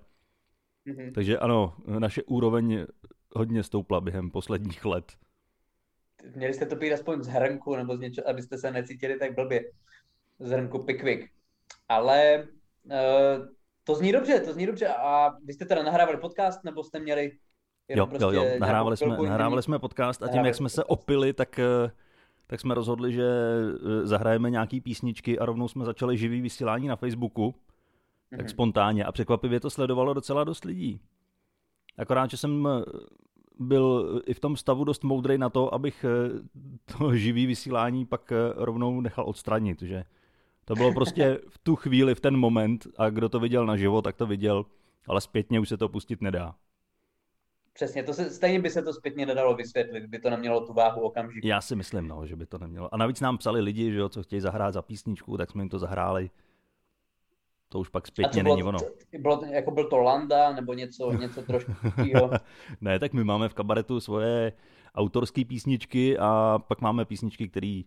Mm-hmm. 0.87 1.13
Takže 1.13 1.39
ano, 1.39 1.77
naše 1.99 2.23
úroveň 2.23 2.87
hodně 3.35 3.63
stoupla 3.63 4.01
během 4.01 4.31
posledních 4.31 4.85
let. 4.85 5.13
Měli 6.35 6.55
jste 6.55 6.67
to 6.67 6.77
pít 6.77 6.93
aspoň 6.93 7.23
z 7.23 7.29
hrnku, 7.29 7.77
nebo 7.77 7.97
z 7.97 8.01
něčeho, 8.01 8.29
abyste 8.29 8.59
se 8.59 8.71
necítili 8.71 9.19
tak 9.19 9.35
blbě. 9.35 9.65
Z 10.39 10.51
hrnku 10.51 10.79
Pickwick. 10.79 11.31
Ale 11.89 12.47
uh, 12.85 13.47
to 13.85 13.95
zní 13.95 14.13
dobře, 14.13 14.41
to 14.41 14.53
zní 14.53 14.67
dobře. 14.67 14.89
A 14.89 15.39
vy 15.45 15.53
jste 15.53 15.65
teda 15.65 15.83
nahrávali 15.83 16.19
podcast, 16.19 16.65
nebo 16.65 16.85
jste 16.85 17.01
měli 17.01 17.33
jo, 17.89 18.07
prostě 18.07 18.25
jo, 18.25 18.31
jo, 18.31 18.45
nahrávali 18.61 18.97
jsme, 18.97 19.17
nahrávali 19.29 19.63
jsme 19.63 19.79
podcast 19.79 20.23
a 20.23 20.29
tím, 20.29 20.45
jak 20.45 20.55
jsme 20.55 20.69
se 20.69 20.85
opili, 20.85 21.33
tak, 21.33 21.59
eh, 21.59 21.91
tak 22.47 22.61
jsme 22.61 22.75
rozhodli, 22.75 23.13
že 23.13 23.25
eh, 23.25 24.07
zahrajeme 24.07 24.51
nějaký 24.51 24.81
písničky 24.81 25.39
a 25.39 25.47
rovnou 25.47 25.69
jsme 25.69 25.85
začali 25.85 26.19
živý 26.19 26.41
vysílání 26.41 26.89
na 26.89 26.97
Facebooku, 26.97 27.55
tak 28.31 28.41
mm-hmm. 28.41 28.51
spontánně 28.51 29.05
a 29.05 29.13
překvapivě 29.13 29.61
to 29.61 29.71
sledovalo 29.71 30.15
docela 30.15 30.45
dost 30.45 30.65
lidí. 30.65 31.01
Akorát, 31.99 32.31
že 32.31 32.37
jsem 32.37 32.69
eh, 32.69 32.85
byl 33.59 34.23
i 34.27 34.35
v 34.35 34.41
tom 34.41 34.57
stavu 34.57 34.85
dost 34.85 35.05
moudrý 35.05 35.39
na 35.39 35.51
to, 35.51 35.75
abych 35.75 36.05
to 36.85 37.15
živý 37.17 37.47
vysílání 37.47 38.07
pak 38.07 38.33
rovnou 38.55 39.01
nechal 39.01 39.25
odstranit, 39.29 39.83
že 39.83 40.05
to 40.65 40.75
bylo 40.75 40.95
prostě 40.95 41.41
v 41.49 41.59
tu 41.59 41.77
chvíli, 41.77 42.15
v 42.15 42.21
ten 42.21 42.37
moment 42.37 42.87
a 42.99 43.11
kdo 43.11 43.29
to 43.29 43.41
viděl 43.41 43.67
naživo, 43.67 44.03
tak 44.03 44.17
to 44.17 44.27
viděl, 44.27 44.67
ale 45.07 45.21
zpětně 45.21 45.61
už 45.61 45.69
se 45.69 45.77
to 45.77 45.89
pustit 45.89 46.23
nedá. 46.23 46.55
Přesně, 47.79 48.03
to 48.03 48.15
se, 48.15 48.31
stejně 48.31 48.61
by 48.61 48.71
se 48.71 48.83
to 48.83 48.93
zpětně 48.93 49.27
nedalo 49.27 49.55
vysvětlit, 49.55 50.07
by 50.07 50.19
to 50.19 50.31
nemělo 50.31 50.67
tu 50.67 50.73
váhu 50.73 51.01
okamžiku. 51.01 51.47
Já 51.47 51.61
si 51.61 51.77
myslím, 51.77 52.09
no, 52.09 52.27
že 52.27 52.37
by 52.37 52.47
to 52.47 52.59
nemělo. 52.59 52.95
A 52.95 52.97
navíc 52.97 53.21
nám 53.21 53.39
psali 53.39 53.61
lidi, 53.61 53.93
že 53.93 53.99
jo, 53.99 54.09
co 54.09 54.23
chtějí 54.23 54.41
zahrát 54.41 54.75
za 54.75 54.83
písničku, 54.83 55.37
tak 55.37 55.51
jsme 55.51 55.63
jim 55.63 55.69
to 55.69 55.79
zahráli. 55.79 56.31
To 57.69 57.79
už 57.79 57.89
pak 57.89 58.07
zpětně 58.07 58.43
bylo, 58.43 58.57
není 58.57 58.69
ono. 58.69 58.79
Bylo, 59.19 59.45
jako 59.45 59.71
byl 59.71 59.89
to 59.89 59.99
Landa 59.99 60.53
nebo 60.53 60.75
něco, 60.75 61.13
něco 61.13 61.43
trošku 61.43 61.73
ne, 62.81 62.99
tak 62.99 63.13
my 63.13 63.25
máme 63.25 63.49
v 63.49 63.55
kabaretu 63.55 64.01
svoje 64.01 64.53
autorské 64.95 65.45
písničky 65.45 66.19
a 66.19 66.59
pak 66.69 66.81
máme 66.81 67.05
písničky, 67.05 67.49
které 67.49 67.83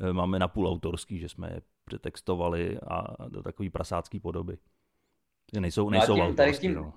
eh, 0.00 0.12
máme 0.12 0.38
napůl 0.38 0.68
autorský, 0.68 1.18
že 1.18 1.28
jsme 1.28 1.50
je 1.50 1.62
přetextovali 1.84 2.78
a 2.88 3.28
do 3.28 3.42
takové 3.42 3.70
prasácké 3.70 4.20
podoby. 4.20 4.58
Že 5.54 5.60
nejsou, 5.60 5.90
nejsou 5.90 6.16
no 6.16 6.26
tím, 6.26 6.36
tady, 6.36 6.52
tím, 6.52 6.74
no. 6.74 6.92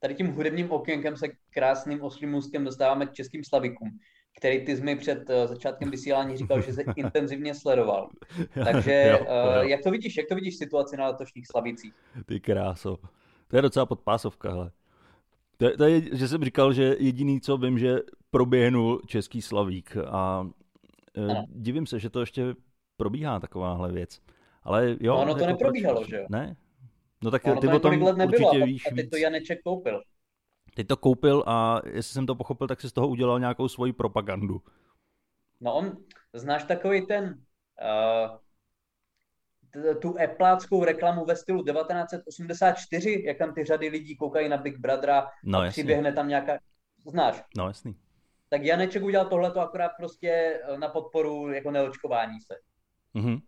Tady 0.00 0.14
tím 0.14 0.26
hudebním 0.26 0.70
okénkem 0.70 1.16
se 1.16 1.26
krásným 1.50 2.02
oslým 2.02 2.30
můstkem 2.30 2.64
dostáváme 2.64 3.06
k 3.06 3.12
českým 3.12 3.44
slavikům, 3.44 3.98
který 4.38 4.64
ty 4.64 4.76
jsi 4.76 4.82
mi 4.82 4.96
před 4.96 5.30
uh, 5.30 5.46
začátkem 5.46 5.90
vysílání 5.90 6.36
říkal, 6.36 6.62
že 6.62 6.72
se 6.72 6.82
intenzivně 6.96 7.54
sledoval. 7.54 8.08
Takže 8.64 9.08
jo, 9.10 9.18
uh, 9.20 9.26
jo. 9.56 9.62
jak 9.62 9.82
to 9.82 9.90
vidíš, 9.90 10.16
jak 10.16 10.26
to 10.28 10.34
vidíš 10.34 10.56
situaci 10.56 10.96
na 10.96 11.06
letošních 11.06 11.46
slavicích? 11.46 11.92
Ty 12.26 12.40
kráso. 12.40 12.98
To 13.48 13.56
je 13.56 13.62
docela 13.62 13.86
podpásovka, 13.86 14.50
hele. 14.50 14.70
To, 15.56 15.76
to 15.76 15.84
je, 15.84 16.16
že 16.16 16.28
jsem 16.28 16.44
říkal, 16.44 16.72
že 16.72 16.96
jediný, 16.98 17.40
co 17.40 17.56
vím, 17.56 17.78
že 17.78 17.98
proběhnul 18.30 19.02
český 19.06 19.42
slavík 19.42 19.96
a 19.96 20.46
ano. 21.16 21.44
divím 21.48 21.86
se, 21.86 21.98
že 21.98 22.10
to 22.10 22.20
ještě 22.20 22.54
probíhá 22.96 23.40
takováhle 23.40 23.92
věc. 23.92 24.20
Ale 24.62 24.96
jo. 25.00 25.14
No 25.14 25.22
ono 25.22 25.34
to 25.34 25.40
jako 25.40 25.52
neprobíhalo, 25.52 26.00
proč, 26.00 26.10
že 26.10 26.16
jo? 26.16 26.26
Ne? 26.28 26.56
No 27.24 27.30
tak 27.30 27.44
ono 27.46 27.60
ty 27.60 27.66
to 27.68 27.76
o 27.76 27.80
tom 27.80 28.02
let 28.02 28.16
nebylo, 28.16 28.48
určitě 28.48 28.62
a 28.62 28.66
víš 28.66 28.82
teď 28.82 28.94
víc. 28.94 29.10
to 29.10 29.16
Janeček 29.16 29.62
koupil. 29.62 30.02
Teď 30.74 30.86
to 30.86 30.96
koupil 30.96 31.44
a 31.46 31.80
jestli 31.86 32.12
jsem 32.14 32.26
to 32.26 32.34
pochopil, 32.34 32.66
tak 32.68 32.80
si 32.80 32.88
z 32.88 32.92
toho 32.92 33.08
udělal 33.08 33.40
nějakou 33.40 33.68
svoji 33.68 33.92
propagandu. 33.92 34.62
No 35.60 35.74
on, 35.74 35.96
znáš 36.32 36.64
takový 36.64 37.06
ten, 37.06 37.24
uh, 37.24 38.38
tu 40.00 40.18
epláckou 40.18 40.84
reklamu 40.84 41.24
ve 41.24 41.36
stylu 41.36 41.64
1984, 41.64 43.22
jak 43.26 43.38
tam 43.38 43.54
ty 43.54 43.64
řady 43.64 43.88
lidí 43.88 44.16
koukají 44.16 44.48
na 44.48 44.56
Big 44.56 44.78
Brothera 44.78 45.28
No 45.44 45.58
a 45.58 45.68
přiběhne 45.68 46.12
tam 46.12 46.28
nějaká, 46.28 46.58
znáš, 47.06 47.42
no 47.56 47.66
jasný. 47.66 47.96
tak 48.48 48.62
Janeček 48.62 49.02
udělal 49.02 49.28
tohleto 49.28 49.60
akorát 49.60 49.90
prostě 49.96 50.60
eh, 50.64 50.78
na 50.78 50.88
podporu 50.88 51.52
jako 51.52 51.70
neočkování 51.70 52.40
se. 52.40 52.54
Mhm. 53.14 53.38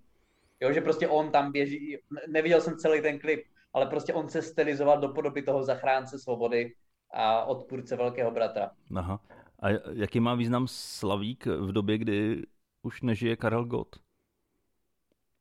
Jo, 0.61 0.73
že 0.73 0.81
prostě 0.81 1.09
on 1.09 1.31
tam 1.33 1.53
běží, 1.53 1.97
ne- 2.11 2.21
neviděl 2.29 2.61
jsem 2.61 2.77
celý 2.77 3.03
ten 3.03 3.19
klip, 3.19 3.45
ale 3.73 3.87
prostě 3.87 4.15
on 4.15 4.29
se 4.29 4.43
stylizoval 4.43 5.01
do 5.01 5.09
podoby 5.09 5.43
toho 5.43 5.63
zachránce 5.63 6.19
svobody 6.19 6.75
a 7.13 7.45
odpůrce 7.45 7.97
velkého 7.97 8.31
bratra. 8.31 8.71
Aha. 8.97 9.21
A 9.63 9.69
jaký 9.93 10.21
má 10.21 10.35
význam 10.35 10.69
Slavík 10.69 11.47
v 11.47 11.73
době, 11.73 11.99
kdy 11.99 12.43
už 12.83 13.03
nežije 13.03 13.37
Karel 13.37 13.65
Gott? 13.65 13.97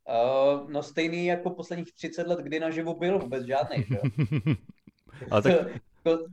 Uh, 0.10 0.72
no 0.72 0.84
stejný 0.84 1.26
jako 1.26 1.50
posledních 1.50 1.94
30 1.94 2.28
let, 2.28 2.40
kdy 2.40 2.60
naživu 2.60 3.00
byl, 3.00 3.20
vůbec 3.20 3.46
žádný, 3.46 3.84
že 3.84 3.98
tak 5.30 5.46
Jako, 6.06 6.26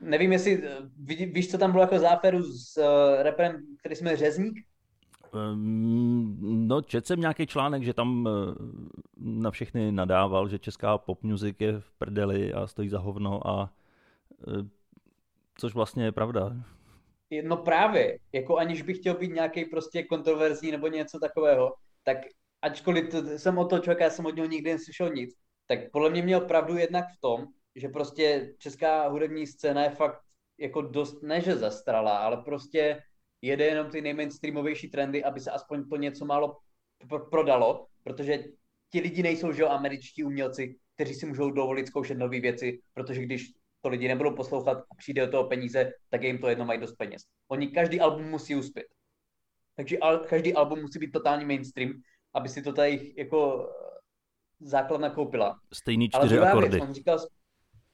nevím, 0.00 0.32
jestli 0.32 0.62
eh, 0.64 1.26
víš, 1.26 1.50
co 1.50 1.58
tam 1.58 1.70
bylo 1.70 1.82
jako 1.82 1.98
záferu 1.98 2.42
s 2.42 2.76
uh, 2.76 3.22
reperem, 3.22 3.62
který 3.78 3.96
jsme 3.96 4.16
Řezník? 4.16 4.67
Um, 5.32 6.68
no, 6.68 6.82
četl 6.82 7.06
jsem 7.06 7.20
nějaký 7.20 7.46
článek, 7.46 7.82
že 7.82 7.94
tam 7.94 8.28
eh, 8.28 8.54
na 9.16 9.50
všechny 9.50 9.92
nadával, 9.92 10.48
že 10.48 10.58
česká 10.58 10.98
pop 10.98 11.22
music 11.22 11.56
je 11.58 11.80
v 11.80 11.92
prdeli 11.92 12.52
a 12.52 12.66
stojí 12.66 12.88
za 12.88 12.98
hovno 12.98 13.46
a 13.46 13.72
eh, 14.48 14.68
což 15.58 15.74
vlastně 15.74 16.04
je 16.04 16.12
pravda. 16.12 16.52
No 17.42 17.56
právě, 17.56 18.18
jako 18.32 18.56
aniž 18.56 18.82
bych 18.82 18.98
chtěl 18.98 19.14
být 19.14 19.32
nějaký 19.32 19.64
prostě 19.64 20.02
kontroverzní 20.02 20.70
nebo 20.70 20.88
něco 20.88 21.18
takového, 21.18 21.74
tak 22.02 22.18
ačkoliv 22.62 23.08
to, 23.10 23.38
jsem 23.38 23.58
od 23.58 23.70
toho 23.70 23.82
člověka, 23.82 24.04
já 24.04 24.10
jsem 24.10 24.26
od 24.26 24.36
něho 24.36 24.48
nikdy 24.48 24.72
neslyšel 24.72 25.10
nic, 25.10 25.34
tak 25.66 25.78
podle 25.92 26.10
mě 26.10 26.22
měl 26.22 26.40
pravdu 26.40 26.76
jednak 26.76 27.04
v 27.16 27.20
tom, 27.20 27.46
že 27.74 27.88
prostě 27.88 28.54
česká 28.58 29.08
hudební 29.08 29.46
scéna 29.46 29.82
je 29.82 29.90
fakt 29.90 30.20
jako 30.58 30.82
dost, 30.82 31.22
ne 31.22 31.40
že 31.40 31.56
zastrala, 31.56 32.18
ale 32.18 32.36
prostě 32.36 33.02
jede 33.42 33.64
jenom 33.64 33.90
ty 33.90 34.00
nejmainstreamovější 34.00 34.88
trendy, 34.88 35.24
aby 35.24 35.40
se 35.40 35.50
aspoň 35.50 35.88
to 35.88 35.96
něco 35.96 36.24
málo 36.24 36.58
pr- 37.06 37.30
prodalo, 37.30 37.86
protože 38.02 38.44
ti 38.90 39.00
lidi 39.00 39.22
nejsou, 39.22 39.52
že 39.52 39.62
jo, 39.62 39.68
američtí 39.68 40.24
umělci, 40.24 40.76
kteří 40.94 41.14
si 41.14 41.26
můžou 41.26 41.50
dovolit 41.50 41.86
zkoušet 41.86 42.18
nové 42.18 42.40
věci, 42.40 42.80
protože 42.94 43.22
když 43.22 43.52
to 43.80 43.88
lidi 43.88 44.08
nebudou 44.08 44.34
poslouchat 44.36 44.78
a 44.78 44.94
přijde 44.94 45.26
do 45.26 45.32
toho 45.32 45.44
peníze, 45.44 45.92
tak 46.10 46.22
jim 46.22 46.38
to 46.38 46.48
jedno, 46.48 46.64
mají 46.64 46.80
dost 46.80 46.92
peněz. 46.92 47.22
Oni 47.48 47.68
každý 47.68 48.00
album 48.00 48.30
musí 48.30 48.54
uspět. 48.54 48.86
Takže 49.76 49.98
al, 49.98 50.18
každý 50.18 50.54
album 50.54 50.80
musí 50.80 50.98
být 50.98 51.10
totální 51.10 51.44
mainstream, 51.44 51.92
aby 52.34 52.48
si 52.48 52.62
to 52.62 52.72
tady 52.72 53.14
jako 53.16 53.68
základna 54.60 55.10
koupila. 55.10 55.60
Stejný 55.72 56.08
Ale 56.12 56.22
čtyři 56.24 56.34
druhá 56.34 56.50
akordy. 56.50 56.68
věc, 56.68 56.82
on 56.82 56.94
říkal, 56.94 57.18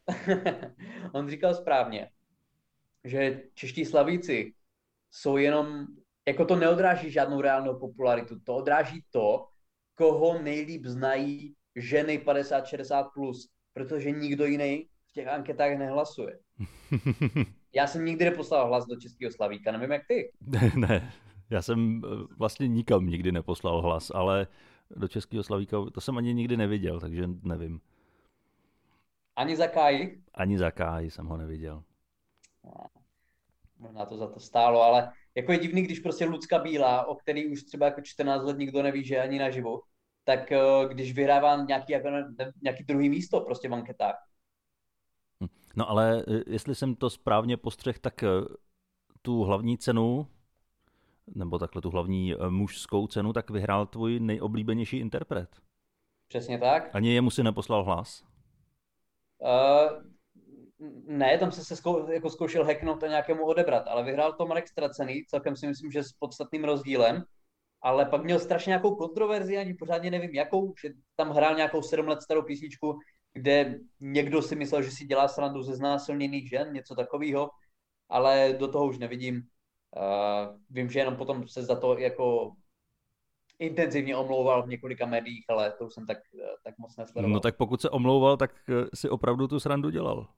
on 1.12 1.30
říkal 1.30 1.54
správně, 1.54 2.10
že 3.04 3.42
čeští 3.54 3.84
slavíci 3.84 4.52
jsou 5.14 5.36
jenom, 5.36 5.86
jako 6.28 6.44
to 6.44 6.56
neodráží 6.56 7.10
žádnou 7.10 7.40
reálnou 7.40 7.78
popularitu, 7.78 8.40
to 8.44 8.54
odráží 8.54 9.04
to, 9.10 9.46
koho 9.94 10.42
nejlíp 10.42 10.86
znají 10.86 11.54
ženy 11.76 12.18
50-60+, 12.18 13.10
plus, 13.14 13.48
protože 13.72 14.10
nikdo 14.10 14.44
jiný 14.44 14.88
v 15.06 15.12
těch 15.12 15.28
anketách 15.28 15.78
nehlasuje. 15.78 16.38
Já 17.74 17.86
jsem 17.86 18.04
nikdy 18.04 18.24
neposlal 18.24 18.66
hlas 18.66 18.86
do 18.86 18.96
Českého 18.96 19.32
Slavíka, 19.32 19.72
nevím 19.72 19.92
jak 19.92 20.02
ty. 20.08 20.32
ne, 20.76 21.12
já 21.50 21.62
jsem 21.62 22.02
eh, 22.04 22.26
vlastně 22.38 22.68
nikam 22.68 23.06
nikdy 23.06 23.32
neposlal 23.32 23.82
hlas, 23.82 24.10
ale 24.14 24.46
do 24.90 25.08
Českého 25.08 25.42
Slavíka 25.42 25.76
to 25.94 26.00
jsem 26.00 26.18
ani 26.18 26.34
nikdy 26.34 26.56
neviděl, 26.56 27.00
takže 27.00 27.28
nevím. 27.42 27.80
Ani 29.36 29.56
za 29.56 29.66
Káji, 29.66 30.22
Ani 30.34 30.58
za 30.58 30.70
Káji 30.70 31.10
jsem 31.10 31.26
ho 31.26 31.36
neviděl. 31.36 31.82
Možná 33.84 34.06
to 34.06 34.16
za 34.16 34.26
to 34.26 34.40
stálo, 34.40 34.82
ale 34.82 35.12
jako 35.34 35.52
je 35.52 35.58
divný, 35.58 35.82
když 35.82 36.00
prostě 36.00 36.24
Lucka 36.24 36.58
Bílá, 36.58 37.06
o 37.06 37.14
který 37.14 37.52
už 37.52 37.62
třeba 37.62 37.86
jako 37.86 38.00
14 38.00 38.44
let 38.44 38.58
nikdo 38.58 38.82
neví, 38.82 39.04
že 39.04 39.20
ani 39.20 39.38
naživu, 39.38 39.82
tak 40.24 40.52
eh, 40.52 40.58
když 40.88 41.12
vyhrává 41.12 41.56
nějaký, 41.56 41.92
jako, 41.92 42.08
nějaký 42.62 42.84
druhý 42.84 43.08
místo 43.08 43.40
prostě 43.40 43.68
v 43.68 43.74
anketách. 43.74 44.26
No 45.76 45.90
ale 45.90 46.24
eh, 46.28 46.42
jestli 46.46 46.74
jsem 46.74 46.94
to 46.94 47.10
správně 47.10 47.56
postřeh, 47.56 47.98
tak 47.98 48.22
eh, 48.22 48.28
tu 49.22 49.42
hlavní 49.42 49.78
cenu, 49.78 50.26
nebo 51.34 51.58
takhle 51.58 51.82
tu 51.82 51.90
hlavní 51.90 52.34
mužskou 52.48 53.06
cenu, 53.06 53.32
tak 53.32 53.50
vyhrál 53.50 53.86
tvůj 53.86 54.20
nejoblíbenější 54.20 54.96
interpret. 54.96 55.56
Přesně 56.28 56.58
tak. 56.58 56.90
Ani 56.94 57.14
jemu 57.14 57.30
si 57.30 57.42
neposlal 57.42 57.84
hlas. 57.84 58.24
Uh, 59.38 60.13
ne, 61.06 61.38
tam 61.38 61.52
se, 61.52 61.64
se 61.64 61.76
zkou, 61.76 62.12
jako 62.12 62.30
zkoušel 62.30 62.64
hacknout 62.64 63.02
a 63.02 63.06
nějakému 63.06 63.46
odebrat, 63.46 63.84
ale 63.86 64.04
vyhrál 64.04 64.32
to 64.32 64.46
Marek 64.46 64.68
Stracený, 64.68 65.24
celkem 65.24 65.56
si 65.56 65.66
myslím, 65.66 65.90
že 65.90 66.02
s 66.02 66.12
podstatným 66.12 66.64
rozdílem, 66.64 67.24
ale 67.82 68.04
pak 68.04 68.24
měl 68.24 68.38
strašně 68.38 68.70
nějakou 68.70 68.94
kontroverzi, 68.94 69.58
ani 69.58 69.74
pořádně 69.74 70.10
nevím 70.10 70.30
jakou, 70.30 70.74
že 70.82 70.88
tam 71.16 71.30
hrál 71.30 71.54
nějakou 71.54 71.82
sedm 71.82 72.08
let 72.08 72.22
starou 72.22 72.42
písničku, 72.42 72.98
kde 73.32 73.78
někdo 74.00 74.42
si 74.42 74.56
myslel, 74.56 74.82
že 74.82 74.90
si 74.90 75.04
dělá 75.04 75.28
srandu 75.28 75.62
ze 75.62 75.74
znásilněných 75.74 76.48
žen, 76.48 76.72
něco 76.72 76.94
takového, 76.94 77.50
ale 78.08 78.56
do 78.58 78.68
toho 78.68 78.86
už 78.86 78.98
nevidím. 78.98 79.42
Uh, 79.96 80.56
vím, 80.70 80.90
že 80.90 80.98
jenom 80.98 81.16
potom 81.16 81.48
se 81.48 81.62
za 81.62 81.80
to 81.80 81.98
jako 81.98 82.52
intenzivně 83.58 84.16
omlouval 84.16 84.62
v 84.62 84.68
několika 84.68 85.06
médiích, 85.06 85.44
ale 85.48 85.72
to 85.78 85.86
už 85.86 85.94
jsem 85.94 86.06
tak, 86.06 86.18
tak 86.64 86.78
moc 86.78 86.96
nesledoval. 86.96 87.34
No 87.34 87.40
tak 87.40 87.56
pokud 87.56 87.80
se 87.80 87.90
omlouval, 87.90 88.36
tak 88.36 88.50
eh, 88.68 88.86
si 88.94 89.08
opravdu 89.08 89.48
tu 89.48 89.60
srandu 89.60 89.90
dělal. 89.90 90.28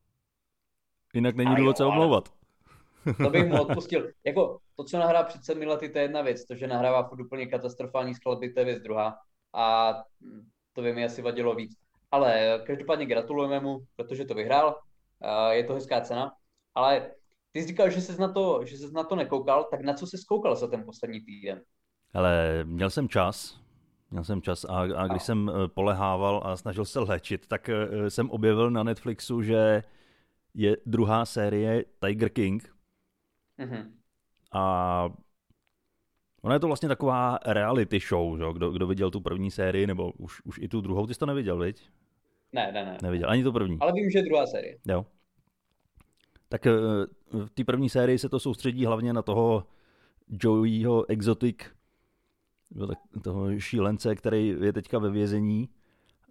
Jinak 1.17 1.37
není 1.37 1.57
důvod 1.57 1.77
se 1.77 1.85
omlouvat. 1.85 2.29
To 3.23 3.31
bych 3.31 3.47
mu 3.49 3.63
odpustil. 3.63 4.11
Jako 4.25 4.59
to, 4.77 4.85
co 4.85 4.99
nahrál 4.99 5.25
před 5.25 5.45
sedmi 5.45 5.67
lety, 5.67 5.89
to 5.89 5.99
je 5.99 6.05
jedna 6.05 6.23
věc. 6.23 6.45
To, 6.45 6.55
že 6.55 6.67
nahrává 6.67 7.09
furt 7.09 7.21
úplně 7.21 7.47
katastrofální 7.47 8.15
skladby, 8.15 8.53
to 8.53 8.61
je 8.61 8.65
věc 8.65 8.83
druhá. 8.83 9.19
A 9.55 9.95
to 10.73 10.83
by 10.83 10.93
mi 10.93 11.05
asi 11.05 11.23
vadilo 11.23 11.55
víc. 11.55 11.77
Ale 12.11 12.61
každopádně 12.67 13.07
gratulujeme 13.07 13.61
mu, 13.61 13.79
protože 13.97 14.25
to 14.25 14.35
vyhrál. 14.35 14.81
A 15.21 15.53
Je 15.53 15.65
to 15.65 15.75
hezká 15.75 16.01
cena. 16.01 16.33
Ale 16.75 17.11
ty 17.53 17.63
jsi 17.63 17.69
říkal, 17.69 17.91
že 17.91 18.01
jsi 18.01 18.21
na 18.21 18.29
to, 18.29 18.61
že 18.65 18.77
jsi 18.79 18.93
na 18.93 19.05
to 19.05 19.17
nekoukal, 19.17 19.65
tak 19.71 19.81
na 19.81 19.95
co 19.95 20.07
jsi 20.07 20.17
koukal 20.29 20.57
za 20.57 20.67
ten 20.67 20.85
poslední 20.85 21.21
týden? 21.21 21.63
Ale 22.15 22.65
měl 22.65 22.91
jsem 22.91 23.09
čas, 23.09 23.61
měl 24.11 24.25
jsem 24.25 24.43
čas 24.43 24.65
a, 24.65 24.81
a 24.81 25.07
když 25.07 25.23
jsem 25.23 25.51
eh, 25.51 25.69
polehával 25.69 26.43
a 26.45 26.57
snažil 26.57 26.85
se 26.85 27.01
léčit, 27.01 27.47
tak 27.47 27.69
eh, 27.69 28.11
jsem 28.11 28.31
objevil 28.31 28.71
na 28.71 28.83
Netflixu, 28.83 29.43
že 29.43 29.83
je 30.57 30.77
druhá 30.87 31.25
série 31.27 31.85
Tiger 32.01 32.29
King 32.31 32.75
Mhm. 33.59 33.93
a 34.53 35.09
ona 36.43 36.55
je 36.55 36.61
to 36.61 36.67
vlastně 36.67 36.89
taková 36.89 37.39
reality 37.47 38.01
show, 38.09 38.39
že? 38.39 38.45
Kdo, 38.53 38.71
kdo 38.71 38.87
viděl 38.87 39.11
tu 39.11 39.21
první 39.21 39.51
sérii, 39.51 39.87
nebo 39.87 40.13
už, 40.13 40.41
už 40.45 40.59
i 40.63 40.69
tu 40.69 40.81
druhou, 40.81 41.07
ty 41.07 41.15
jsi 41.15 41.21
to 41.21 41.27
neviděl, 41.27 41.59
viď? 41.59 41.91
Ne, 42.53 42.73
ne, 42.73 42.85
ne. 42.85 42.99
Neviděl, 43.03 43.31
ani 43.31 43.45
tu 43.45 43.53
první. 43.53 43.77
Ale 43.81 43.93
vím, 43.93 44.11
že 44.11 44.19
je 44.19 44.23
druhá 44.23 44.47
série. 44.47 44.79
Jo. 44.89 45.07
Tak 46.49 46.67
eh, 46.67 46.73
v 47.33 47.51
té 47.55 47.65
první 47.65 47.89
sérii 47.91 48.19
se 48.19 48.29
to 48.29 48.41
soustředí 48.41 48.85
hlavně 48.87 49.13
na 49.13 49.23
toho 49.23 49.67
Joeyho 50.29 51.11
Exotic, 51.11 51.57
toho 53.23 53.61
šílence, 53.61 54.15
který 54.17 54.55
je 54.61 54.73
teďka 54.73 54.99
ve 54.99 55.11
vězení. 55.11 55.69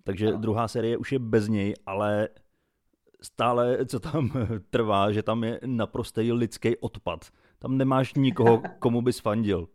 Takže 0.03 0.27
Ano. 0.27 0.37
druhá 0.37 0.67
série 0.67 0.97
už 0.97 1.11
je 1.11 1.19
bez 1.19 1.47
něj, 1.47 1.73
ale 1.85 2.29
stále, 3.25 3.85
co 3.85 3.99
tam 3.99 4.31
trvá, 4.69 5.11
že 5.11 5.23
tam 5.23 5.43
je 5.43 5.59
naprostý 5.65 6.31
lidský 6.31 6.77
odpad. 6.77 7.25
Tam 7.59 7.77
nemáš 7.77 8.13
nikoho, 8.13 8.61
komu 8.79 9.01
bys 9.01 9.19
fandil. 9.19 9.67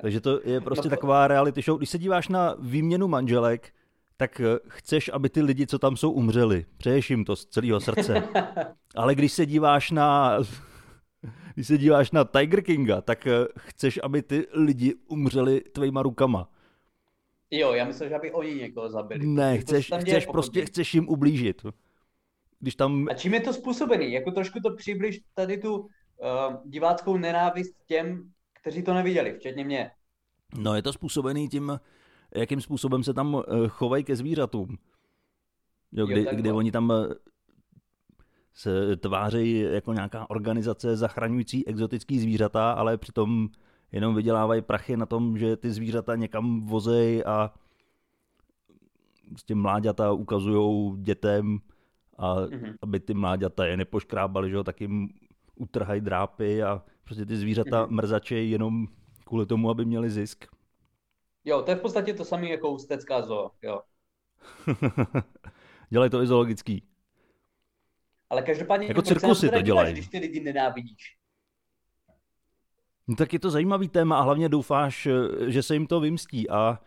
Takže 0.00 0.20
to 0.20 0.40
je 0.44 0.60
prostě 0.60 0.88
No 0.88 0.90
to- 0.90 0.96
taková 0.96 1.28
reality 1.28 1.62
show. 1.62 1.78
Když 1.78 1.90
se 1.90 1.98
díváš 1.98 2.28
na 2.28 2.54
výměnu 2.58 3.08
manželek, 3.08 3.72
tak 4.16 4.40
eh, 4.40 4.58
chceš, 4.68 5.10
aby 5.12 5.28
ty 5.28 5.42
lidi, 5.42 5.66
co 5.66 5.78
tam 5.78 5.96
jsou, 5.96 6.10
umřeli. 6.10 6.66
Přeješ 6.76 7.10
jim 7.10 7.24
to 7.24 7.36
z 7.36 7.46
celého 7.46 7.80
srdce. 7.80 8.22
Ale 8.96 9.14
když 9.14 9.32
se 9.32 9.46
díváš 9.46 9.90
na 9.90 10.38
když 11.54 11.66
se 11.66 11.78
díváš 11.78 12.10
na 12.10 12.24
Tiger 12.24 12.62
Kinga, 12.62 13.00
tak 13.00 13.26
eh, 13.26 13.32
chceš, 13.58 14.00
aby 14.02 14.22
ty 14.22 14.46
lidi 14.52 14.94
umřeli 15.08 15.60
tvýma 15.60 16.02
rukama. 16.02 16.48
Jo, 17.50 17.72
já 17.72 17.84
myslím, 17.84 18.08
že 18.08 18.14
aby 18.14 18.32
oni 18.32 18.54
někoho 18.54 18.90
zabili. 18.90 19.26
Ne, 19.26 19.58
chceš, 19.58 19.90
chceš 20.00 20.26
prostě, 20.26 20.64
chceš 20.66 20.94
jim 20.94 21.08
ublížit. 21.08 21.62
Když 22.60 22.74
tam, 22.74 23.06
A 23.10 23.14
čím 23.14 23.34
je 23.34 23.40
to 23.40 23.52
způsobený? 23.52 24.12
Jako 24.12 24.30
trošku 24.30 24.60
to 24.60 24.74
přibliž 24.76 25.20
tady 25.34 25.58
tu 25.58 25.78
uh, 25.78 25.88
diváckou 26.64 27.16
nenávist 27.16 27.74
těm, 27.86 28.30
kteří 28.60 28.82
to 28.82 28.94
neviděli, 28.94 29.34
včetně 29.34 29.64
mě. 29.64 29.90
no 30.54 30.74
je 30.74 30.82
to 30.82 30.92
způsobený 30.92 31.48
tím, 31.48 31.80
jakým 32.34 32.60
způsobem 32.60 33.04
se 33.04 33.14
tam 33.14 33.42
eh, 33.48 33.68
chovají 33.68 34.04
ke 34.04 34.16
zvířatům. 34.16 34.78
Jo, 35.92 36.06
kdy, 36.06 36.24
jo, 36.24 36.30
kdy 36.34 36.52
oni 36.52 36.72
tam 36.72 36.92
eh, 36.92 37.14
se 38.52 38.96
tváří 38.96 39.58
jako 39.60 39.92
nějaká 39.92 40.30
organizace 40.30 40.96
zachraňující 40.96 41.68
exotický 41.68 42.20
zvířata, 42.20 42.72
ale 42.72 42.98
přitom 42.98 43.48
jenom 43.92 44.14
vydělávají 44.14 44.62
prachy 44.62 44.96
na 44.96 45.06
tom, 45.06 45.38
že 45.38 45.56
ty 45.56 45.70
zvířata 45.70 46.16
někam 46.16 46.66
vozej 46.66 47.22
a 47.26 47.54
s 49.36 49.44
tím 49.44 49.62
mláďata 49.62 50.12
ukazují 50.12 50.96
dětem 51.02 51.58
a 52.20 52.36
mm-hmm. 52.36 52.74
aby 52.82 53.00
ty 53.00 53.14
mláďata 53.14 53.66
je 53.66 53.76
nepoškrábali, 53.76 54.50
že 54.50 54.56
jo, 54.56 54.64
tak 54.64 54.80
jim 54.80 55.08
utrhají 55.54 56.00
drápy 56.00 56.62
a 56.62 56.82
prostě 57.04 57.26
ty 57.26 57.36
zvířata 57.36 57.86
mm-hmm. 57.86 57.90
mrzačejí 57.90 58.50
jenom 58.50 58.86
kvůli 59.24 59.46
tomu, 59.46 59.70
aby 59.70 59.84
měli 59.84 60.10
zisk. 60.10 60.44
Jo, 61.44 61.62
to 61.62 61.70
je 61.70 61.76
v 61.76 61.80
podstatě 61.80 62.14
to 62.14 62.24
samé 62.24 62.48
jako 62.48 62.70
ústecká 62.70 63.22
zoo, 63.22 63.50
jo. 63.62 63.80
Dělají 65.90 66.10
to 66.10 66.22
i 66.22 66.26
zoologický. 66.26 66.82
Ale 68.30 68.42
každopádně... 68.42 68.86
Jako 68.86 69.02
cirkusy 69.02 69.50
to 69.50 69.60
dělají. 69.60 69.92
Když 69.92 70.08
ty 70.08 70.18
lidi 70.18 70.40
nenávidíš. 70.40 71.16
No 73.08 73.16
tak 73.16 73.32
je 73.32 73.38
to 73.38 73.50
zajímavý 73.50 73.88
téma 73.88 74.18
a 74.18 74.22
hlavně 74.22 74.48
doufáš, 74.48 75.08
že 75.46 75.62
se 75.62 75.74
jim 75.74 75.86
to 75.86 76.00
vymstí 76.00 76.50
a 76.50 76.80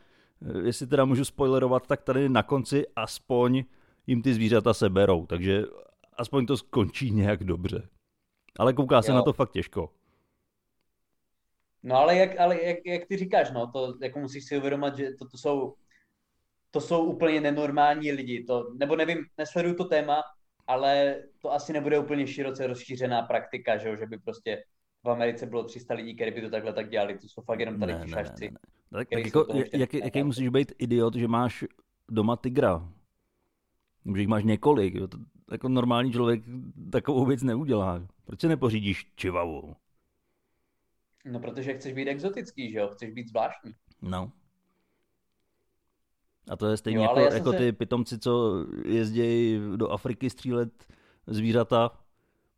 jestli 0.63 0.87
teda 0.87 1.05
můžu 1.05 1.25
spoilerovat, 1.25 1.87
tak 1.87 2.01
tady 2.01 2.29
na 2.29 2.43
konci 2.43 2.85
aspoň 2.95 3.63
jim 4.07 4.21
ty 4.21 4.33
zvířata 4.33 4.73
seberou, 4.73 5.25
takže 5.25 5.63
aspoň 6.13 6.45
to 6.45 6.57
skončí 6.57 7.11
nějak 7.11 7.43
dobře. 7.43 7.89
Ale 8.59 8.73
kouká 8.73 9.01
se 9.01 9.11
jo. 9.11 9.15
na 9.15 9.21
to 9.21 9.33
fakt 9.33 9.51
těžko. 9.51 9.89
No 11.83 11.95
ale 11.95 12.15
jak, 12.15 12.39
ale 12.39 12.63
jak, 12.63 12.77
jak 12.85 13.05
ty 13.05 13.17
říkáš, 13.17 13.51
no, 13.51 13.71
to 13.71 13.97
jako 14.01 14.19
musíš 14.19 14.45
si 14.45 14.57
uvědomit, 14.57 14.95
že 14.95 15.11
to, 15.19 15.27
to 15.27 15.37
jsou 15.37 15.75
to 16.73 16.81
jsou 16.81 17.05
úplně 17.05 17.41
nenormální 17.41 18.11
lidi. 18.11 18.43
To, 18.43 18.73
nebo 18.73 18.95
nevím, 18.95 19.25
nesleduju 19.37 19.75
to 19.75 19.85
téma, 19.85 20.21
ale 20.67 21.23
to 21.41 21.53
asi 21.53 21.73
nebude 21.73 21.99
úplně 21.99 22.27
široce 22.27 22.67
rozšířená 22.67 23.21
praktika, 23.21 23.77
že, 23.77 23.97
že 23.97 24.05
by 24.05 24.17
prostě 24.17 24.63
v 25.03 25.09
Americe 25.09 25.45
bylo 25.45 25.63
300 25.63 25.93
lidí, 25.93 26.15
kteří 26.15 26.31
by 26.31 26.41
to 26.41 26.49
takhle 26.49 26.73
tak 26.73 26.89
dělali. 26.89 27.17
To 27.17 27.27
jsou 27.27 27.41
fakt 27.41 27.59
jenom 27.59 27.79
tady 27.79 27.93
šašci. 28.09 28.45
Ne, 28.45 28.51
ne, 28.51 28.59
ne. 28.91 28.99
Tak, 28.99 29.07
jako, 29.11 29.47
jak, 29.73 29.93
jaký 29.93 30.23
musíš 30.23 30.49
být 30.49 30.71
idiot, 30.77 31.15
že 31.15 31.27
máš 31.27 31.65
doma 32.11 32.35
tygra? 32.35 32.89
Že 34.15 34.21
jich 34.21 34.27
máš 34.27 34.43
několik. 34.43 34.95
Jo? 34.95 35.07
To, 35.07 35.17
jako 35.51 35.69
normální 35.69 36.11
člověk 36.11 36.43
takovou 36.91 37.25
věc 37.25 37.43
neudělá. 37.43 38.07
Proč 38.25 38.41
se 38.41 38.47
nepořídíš 38.47 39.11
čivavu? 39.15 39.75
No, 41.25 41.39
protože 41.39 41.73
chceš 41.73 41.93
být 41.93 42.07
exotický, 42.07 42.71
že 42.71 42.77
jo? 42.77 42.87
Chceš 42.87 43.11
být 43.11 43.27
zvláštní. 43.27 43.75
No. 44.01 44.31
A 46.49 46.55
to 46.55 46.67
je 46.67 46.77
stejně 46.77 46.97
jo, 46.97 47.03
jako, 47.03 47.19
jako 47.19 47.51
se... 47.51 47.57
ty 47.57 47.71
pitomci, 47.71 48.19
co 48.19 48.65
jezdí 48.85 49.59
do 49.75 49.89
Afriky 49.89 50.29
střílet 50.29 50.87
zvířata 51.27 51.91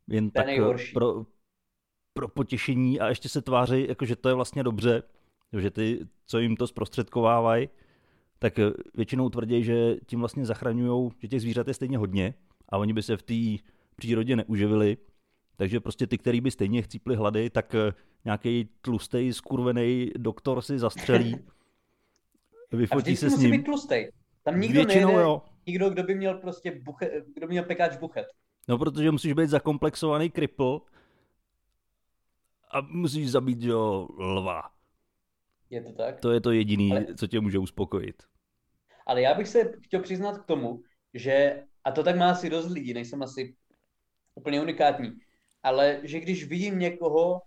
jen 0.06 0.30
tak 0.30 0.46
pro, 0.94 1.26
pro 2.12 2.28
potěšení 2.28 3.00
a 3.00 3.08
ještě 3.08 3.28
se 3.28 3.42
tváří, 3.42 3.88
jako 3.88 4.04
že 4.04 4.16
to 4.16 4.28
je 4.28 4.34
vlastně 4.34 4.62
dobře, 4.62 5.02
že 5.60 5.70
ty, 5.70 6.06
co 6.26 6.38
jim 6.38 6.56
to 6.56 6.66
zprostředkovávají, 6.66 7.68
tak 8.38 8.54
většinou 8.94 9.28
tvrdí, 9.28 9.64
že 9.64 9.96
tím 10.06 10.18
vlastně 10.20 10.46
zachraňují, 10.46 11.10
že 11.18 11.28
těch 11.28 11.40
zvířat 11.40 11.68
je 11.68 11.74
stejně 11.74 11.98
hodně 11.98 12.34
a 12.68 12.78
oni 12.78 12.92
by 12.92 13.02
se 13.02 13.16
v 13.16 13.22
té 13.22 13.64
přírodě 13.96 14.36
neuživili, 14.36 14.96
takže 15.56 15.80
prostě 15.80 16.06
ty, 16.06 16.18
který 16.18 16.40
by 16.40 16.50
stejně 16.50 16.82
chcípli 16.82 17.16
hlady, 17.16 17.50
tak 17.50 17.74
nějaký 18.24 18.68
tlustý, 18.80 19.32
skurvený 19.32 20.10
doktor 20.18 20.62
si 20.62 20.78
zastřelí 20.78 21.36
Vyfotí 22.72 23.12
a 23.12 23.16
se 23.16 23.30
s 23.30 23.38
ním. 23.38 23.50
být 23.50 23.64
tlustej. 23.64 24.12
Tam 24.42 24.60
nikdo 24.60 24.80
Většinou 24.80 25.06
nejde, 25.08 25.22
jo. 25.22 25.42
nikdo, 25.66 25.90
kdo 25.90 26.02
by 26.02 26.14
měl 26.14 26.34
prostě 26.38 26.80
buchet, 26.82 27.24
kdo 27.34 27.46
by 27.46 27.50
měl 27.50 27.64
pekáč 27.64 27.96
buchet. 27.96 28.26
No, 28.68 28.78
protože 28.78 29.10
musíš 29.10 29.32
být 29.32 29.50
zakomplexovaný 29.50 30.30
kripl 30.30 30.80
a 32.70 32.80
musíš 32.80 33.30
zabít, 33.30 33.62
jo, 33.62 34.08
lva. 34.18 34.62
Je 35.70 35.82
to 35.82 35.92
tak? 35.92 36.20
To 36.20 36.30
je 36.30 36.40
to 36.40 36.52
jediné, 36.52 36.96
Ale... 36.96 37.14
co 37.14 37.26
tě 37.26 37.40
může 37.40 37.58
uspokojit. 37.58 38.22
Ale 39.06 39.22
já 39.22 39.34
bych 39.34 39.48
se 39.48 39.72
chtěl 39.82 40.02
přiznat 40.02 40.38
k 40.38 40.44
tomu, 40.44 40.82
že, 41.14 41.62
a 41.84 41.90
to 41.90 42.02
tak 42.02 42.16
má 42.16 42.30
asi 42.30 42.50
dost 42.50 42.70
lidí, 42.70 42.94
nejsem 42.94 43.22
asi 43.22 43.56
úplně 44.34 44.60
unikátní, 44.60 45.12
ale 45.62 46.00
že 46.02 46.20
když 46.20 46.44
vidím 46.44 46.78
někoho, 46.78 47.42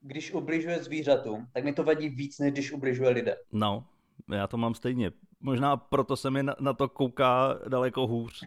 když 0.00 0.32
ubližuje 0.32 0.84
zvířatům, 0.84 1.46
tak 1.52 1.64
mi 1.64 1.72
to 1.72 1.84
vadí 1.84 2.08
víc, 2.08 2.38
než 2.38 2.52
když 2.52 2.72
ubližuje 2.72 3.10
lidé. 3.10 3.36
No, 3.52 3.86
já 4.32 4.46
to 4.46 4.56
mám 4.56 4.74
stejně. 4.74 5.10
Možná 5.40 5.76
proto 5.76 6.16
se 6.16 6.30
mi 6.30 6.42
na, 6.42 6.56
na 6.60 6.72
to 6.72 6.88
kouká 6.88 7.58
daleko 7.68 8.06
hůř. 8.06 8.44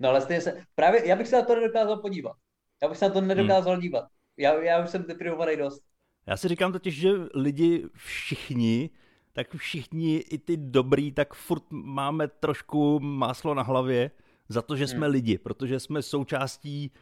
No 0.00 0.08
ale 0.08 0.20
stejně 0.20 0.40
se, 0.40 0.64
právě 0.74 1.08
já 1.08 1.16
bych 1.16 1.28
se 1.28 1.36
na 1.36 1.42
to 1.42 1.54
nedokázal 1.54 1.96
podívat. 1.96 2.36
Já 2.82 2.88
bych 2.88 2.98
se 2.98 3.08
na 3.08 3.14
to 3.14 3.20
nedokázal 3.20 3.72
hmm. 3.72 3.82
dívat. 3.82 4.04
Já, 4.36 4.62
já 4.62 4.84
už 4.84 4.90
jsem 4.90 5.04
deprivovaný 5.06 5.56
dost. 5.56 5.82
Já 6.26 6.36
si 6.36 6.48
říkám 6.48 6.72
totiž, 6.72 6.94
že 6.94 7.10
lidi 7.34 7.84
všichni, 7.94 8.90
tak 9.32 9.54
všichni 9.54 10.16
i 10.16 10.38
ty 10.38 10.56
dobrý, 10.56 11.12
tak 11.12 11.34
furt 11.34 11.62
máme 11.70 12.28
trošku 12.28 13.00
máslo 13.00 13.54
na 13.54 13.62
hlavě 13.62 14.10
za 14.48 14.62
to, 14.62 14.76
že 14.76 14.86
jsme 14.86 15.06
hmm. 15.06 15.12
lidi, 15.12 15.38
protože 15.38 15.80
jsme 15.80 16.02
součástí 16.02 16.92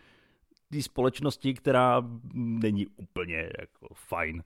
té 0.73 0.83
společnosti, 0.83 1.55
která 1.55 2.03
není 2.35 2.87
úplně 2.87 3.51
jako 3.61 3.95
fajn. 3.95 4.43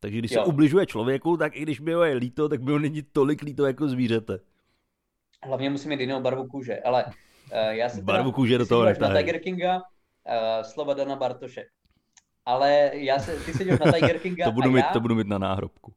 Takže 0.00 0.18
když 0.18 0.30
jo. 0.30 0.42
se 0.42 0.48
ubližuje 0.48 0.86
člověku, 0.86 1.36
tak 1.36 1.56
i 1.56 1.62
když 1.62 1.80
by 1.80 1.92
ho 1.92 2.04
je 2.04 2.14
líto, 2.14 2.48
tak 2.48 2.62
by 2.62 2.72
ho 2.72 2.78
není 2.78 3.02
tolik 3.02 3.42
líto 3.42 3.66
jako 3.66 3.88
zvířete. 3.88 4.40
Hlavně 5.46 5.70
musí 5.70 5.88
mít 5.88 6.00
jinou 6.00 6.20
barvu 6.20 6.46
kůže, 6.46 6.80
ale 6.80 7.04
uh, 7.04 7.12
já 7.52 7.88
si 7.88 8.02
Barvu 8.02 8.32
kůže 8.32 8.58
do 8.58 8.66
toho 8.66 8.84
na 8.84 9.16
Tiger 9.16 9.40
Kinga, 9.40 9.76
uh, 9.76 9.82
slova 10.62 10.94
Dana 10.94 11.16
Bartoše. 11.16 11.64
Ale 12.50 12.90
já 12.92 13.18
se, 13.18 13.36
ty 13.36 13.52
se 13.52 13.64
na 13.64 13.92
Tiger 13.92 14.18
Kinga 14.22 14.44
to, 14.44 14.52
budu 14.52 14.70
mít, 14.70 14.78
já... 14.80 14.92
to 14.92 15.00
budu 15.00 15.14
mít 15.14 15.26
na 15.26 15.38
náhrobku. 15.38 15.94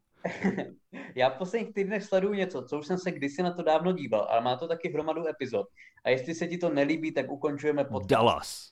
já 1.16 1.30
v 1.30 1.38
posledních 1.38 1.74
týdnech 1.74 2.04
sleduju 2.04 2.34
něco, 2.34 2.64
co 2.64 2.80
už 2.80 2.88
jsem 2.88 2.98
se 2.98 3.12
kdysi 3.12 3.44
na 3.44 3.54
to 3.54 3.64
dávno 3.64 3.92
díval, 3.92 4.28
ale 4.30 4.42
má 4.42 4.56
to 4.56 4.68
taky 4.68 4.90
hromadu 4.90 5.28
epizod. 5.28 5.68
A 6.04 6.10
jestli 6.10 6.36
se 6.36 6.48
ti 6.48 6.58
to 6.58 6.70
nelíbí, 6.70 7.14
tak 7.14 7.32
ukončujeme 7.32 7.84
podcast. 7.86 8.10
Dallas. 8.10 8.70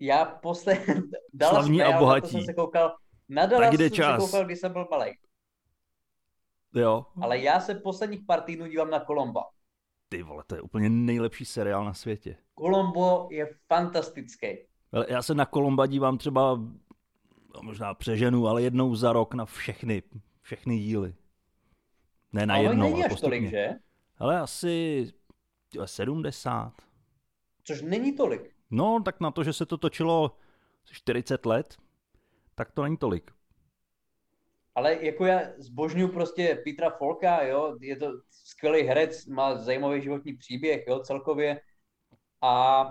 Já 0.00 0.24
posled... 0.24 0.86
Dallas 1.32 1.54
Slavní 1.54 1.82
a 1.82 1.98
bohatí. 1.98 2.30
Jsem 2.30 2.42
se 2.42 2.54
koukal 2.54 2.96
na 3.28 3.46
Dallas 3.46 3.76
jsem 3.76 3.90
čas. 3.90 4.22
se 4.22 4.26
koukal, 4.26 4.46
když 4.46 4.58
jsem 4.58 4.72
byl 4.72 4.86
malý. 4.90 5.10
Jo. 6.74 7.06
Ale 7.22 7.38
já 7.38 7.60
se 7.60 7.74
posledních 7.74 8.20
pár 8.26 8.40
týdnů 8.40 8.66
dívám 8.66 8.90
na 8.90 9.00
Kolomba. 9.00 9.44
Ty 10.08 10.22
vole, 10.22 10.44
to 10.46 10.54
je 10.54 10.60
úplně 10.60 10.88
nejlepší 10.88 11.44
seriál 11.44 11.84
na 11.84 11.94
světě. 11.94 12.36
Kolombo 12.54 13.28
je 13.30 13.54
fantastický. 13.66 14.68
Já 15.08 15.22
se 15.22 15.34
na 15.34 15.46
Kolomba 15.46 15.86
dívám 15.86 16.18
třeba, 16.18 16.54
no, 17.54 17.62
možná 17.62 17.94
přeženu, 17.94 18.46
ale 18.46 18.62
jednou 18.62 18.94
za 18.94 19.12
rok 19.12 19.34
na 19.34 19.44
všechny, 19.44 20.02
všechny 20.42 20.78
díly. 20.78 21.14
Ne 22.32 22.46
na 22.46 22.54
ale 22.54 22.64
jednou, 22.64 22.82
není 22.82 23.04
ale 23.04 23.12
až 23.14 23.20
tolik, 23.20 23.50
že? 23.50 23.68
Ale 24.18 24.40
asi 24.40 25.06
70. 25.84 26.72
Což 27.64 27.82
není 27.82 28.16
tolik. 28.16 28.54
No, 28.70 29.02
tak 29.04 29.20
na 29.20 29.30
to, 29.30 29.44
že 29.44 29.52
se 29.52 29.66
to 29.66 29.76
točilo 29.76 30.36
40 30.84 31.46
let, 31.46 31.76
tak 32.54 32.72
to 32.72 32.82
není 32.82 32.96
tolik. 32.96 33.30
Ale 34.74 35.04
jako 35.04 35.24
já 35.26 35.40
zbožňuju 35.58 36.12
prostě 36.12 36.62
Petra 36.64 36.90
Folka, 36.90 37.42
jo, 37.42 37.76
je 37.80 37.96
to 37.96 38.12
skvělý 38.30 38.82
herec, 38.82 39.26
má 39.26 39.56
zajímavý 39.56 40.02
životní 40.02 40.36
příběh, 40.36 40.84
jo, 40.86 40.98
celkově. 40.98 41.60
A 42.42 42.84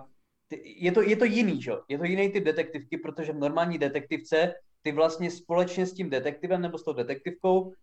je 0.64 0.92
to, 0.92 1.02
je 1.02 1.16
to 1.16 1.26
jiný, 1.26 1.60
jo, 1.64 1.82
je 1.88 1.98
to 1.98 2.04
jiný 2.04 2.30
typ 2.30 2.44
detektivky, 2.44 2.98
protože 2.98 3.32
v 3.32 3.38
normální 3.38 3.78
detektivce 3.78 4.54
ty 4.82 4.92
vlastně 4.92 5.32
společně 5.32 5.86
s 5.86 5.94
tím 5.94 6.10
detektivem 6.10 6.62
nebo 6.62 6.78
s 6.78 6.84
tou 6.84 6.94
detektivkou 6.94 7.74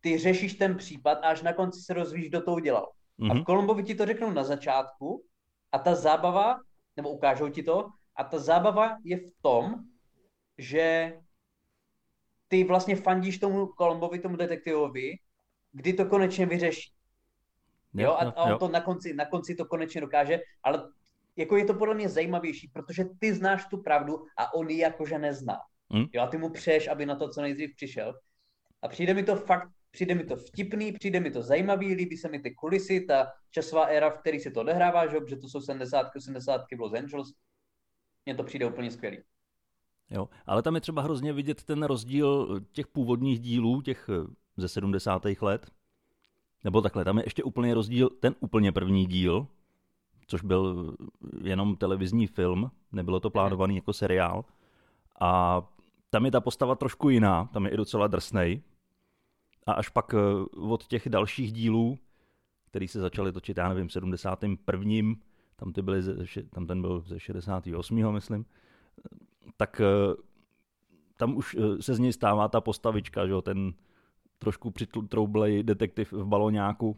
ty 0.00 0.18
řešíš 0.18 0.54
ten 0.54 0.76
případ 0.76 1.18
a 1.22 1.28
až 1.28 1.42
na 1.42 1.52
konci 1.52 1.80
se 1.80 1.94
rozvíš, 1.94 2.28
kdo 2.28 2.42
to 2.42 2.52
udělal. 2.52 2.92
Mm-hmm. 3.18 3.30
A 3.30 3.34
v 3.34 3.36
mhm. 3.36 3.44
Kolumbovi 3.44 3.82
ti 3.82 3.94
to 3.94 4.06
řeknou 4.06 4.30
na 4.30 4.44
začátku 4.44 5.24
a 5.72 5.78
ta 5.78 5.94
zábava, 5.94 6.60
nebo 6.96 7.10
ukážou 7.10 7.48
ti 7.48 7.62
to, 7.62 7.88
a 8.16 8.24
ta 8.24 8.38
zábava 8.38 8.96
je 9.04 9.16
v 9.16 9.30
tom, 9.42 9.74
že 10.58 11.18
ty 12.48 12.64
vlastně 12.64 12.96
fandíš 12.96 13.38
tomu 13.38 13.66
Kolombovi, 13.66 14.18
tomu 14.18 14.36
detektivovi, 14.36 15.16
kdy 15.72 15.92
to 15.92 16.06
konečně 16.06 16.46
vyřeší. 16.46 16.92
Jo, 17.94 18.04
jo, 18.04 18.12
a, 18.12 18.30
a 18.30 18.44
on 18.44 18.50
jo. 18.50 18.58
to 18.58 18.68
na 18.68 18.80
konci, 18.80 19.14
na 19.14 19.24
konci 19.24 19.54
to 19.54 19.64
konečně 19.64 20.00
dokáže, 20.00 20.40
ale 20.62 20.92
jako 21.36 21.56
je 21.56 21.64
to 21.64 21.74
podle 21.74 21.94
mě 21.94 22.08
zajímavější, 22.08 22.68
protože 22.72 23.04
ty 23.18 23.34
znáš 23.34 23.66
tu 23.66 23.82
pravdu 23.82 24.24
a 24.38 24.54
on 24.54 24.70
ji 24.70 24.78
jakože 24.78 25.18
nezná. 25.18 25.58
Hmm? 25.90 26.04
Jo, 26.12 26.22
a 26.22 26.26
ty 26.26 26.38
mu 26.38 26.50
přeješ, 26.50 26.88
aby 26.88 27.06
na 27.06 27.16
to 27.16 27.28
co 27.28 27.42
nejdřív 27.42 27.76
přišel. 27.76 28.14
A 28.82 28.88
přijde 28.88 29.14
mi 29.14 29.22
to 29.22 29.36
fakt, 29.36 29.68
přijde 29.90 30.14
mi 30.14 30.24
to 30.24 30.36
vtipný, 30.36 30.92
přijde 30.92 31.20
mi 31.20 31.30
to 31.30 31.42
zajímavý, 31.42 31.94
líbí 31.94 32.16
se 32.16 32.28
mi 32.28 32.38
ty 32.38 32.54
kulisy, 32.54 33.00
ta 33.00 33.32
časová 33.50 33.84
éra, 33.84 34.10
v 34.10 34.18
které 34.18 34.40
se 34.40 34.50
to 34.50 34.60
odehrává, 34.60 35.06
že, 35.06 35.20
protože 35.20 35.36
to 35.36 35.48
jsou 35.48 35.60
70. 35.60 36.06
80. 36.16 36.60
v 36.76 36.80
Los 36.80 36.92
Angeles. 36.92 37.28
Mně 38.26 38.34
to 38.34 38.44
přijde 38.44 38.66
úplně 38.66 38.90
skvělý. 38.90 39.18
Jo, 40.10 40.28
ale 40.46 40.62
tam 40.62 40.74
je 40.74 40.80
třeba 40.80 41.02
hrozně 41.02 41.32
vidět 41.32 41.64
ten 41.64 41.82
rozdíl 41.82 42.60
těch 42.72 42.86
původních 42.86 43.40
dílů, 43.40 43.82
těch 43.82 44.08
eh, 44.08 44.34
ze 44.56 44.68
70. 44.68 45.22
let, 45.40 45.70
Nebo 46.64 46.82
takhle, 46.82 47.04
tam 47.04 47.18
je 47.18 47.26
ještě 47.26 47.42
úplně 47.42 47.74
rozdíl, 47.74 48.10
ten 48.10 48.34
úplně 48.40 48.72
první 48.72 49.06
díl, 49.06 49.46
což 50.30 50.42
byl 50.42 50.94
jenom 51.42 51.76
televizní 51.76 52.26
film, 52.26 52.70
nebylo 52.92 53.20
to 53.20 53.30
plánovaný 53.30 53.76
jako 53.76 53.92
seriál. 53.92 54.44
A 55.20 55.62
tam 56.10 56.24
je 56.24 56.30
ta 56.30 56.40
postava 56.40 56.74
trošku 56.74 57.08
jiná, 57.08 57.44
tam 57.44 57.64
je 57.64 57.70
i 57.70 57.76
docela 57.76 58.06
drsnej. 58.06 58.62
A 59.66 59.72
až 59.72 59.88
pak 59.88 60.14
eh, 60.14 60.18
od 60.56 60.86
těch 60.86 61.08
dalších 61.08 61.52
dílů, 61.52 61.98
který 62.64 62.88
se 62.88 63.00
začaly 63.00 63.32
točit, 63.32 63.56
já 63.56 63.68
nevím, 63.68 63.90
71. 63.90 65.14
Tam, 65.56 65.72
ty 65.72 65.82
byly, 65.82 66.02
tam 66.50 66.66
ten 66.66 66.80
byl 66.80 67.00
ze 67.06 67.20
68. 67.20 68.12
myslím, 68.12 68.46
tak 69.56 69.80
eh, 69.80 70.14
tam 71.16 71.36
už 71.36 71.56
eh, 71.60 71.82
se 71.82 71.94
z 71.94 71.98
něj 71.98 72.12
stává 72.12 72.48
ta 72.48 72.60
postavička, 72.60 73.26
že 73.26 73.32
jo, 73.32 73.42
ten 73.42 73.72
trošku 74.38 74.70
přitroublej 74.70 75.62
detektiv 75.62 76.12
v 76.12 76.24
baloňáku. 76.24 76.96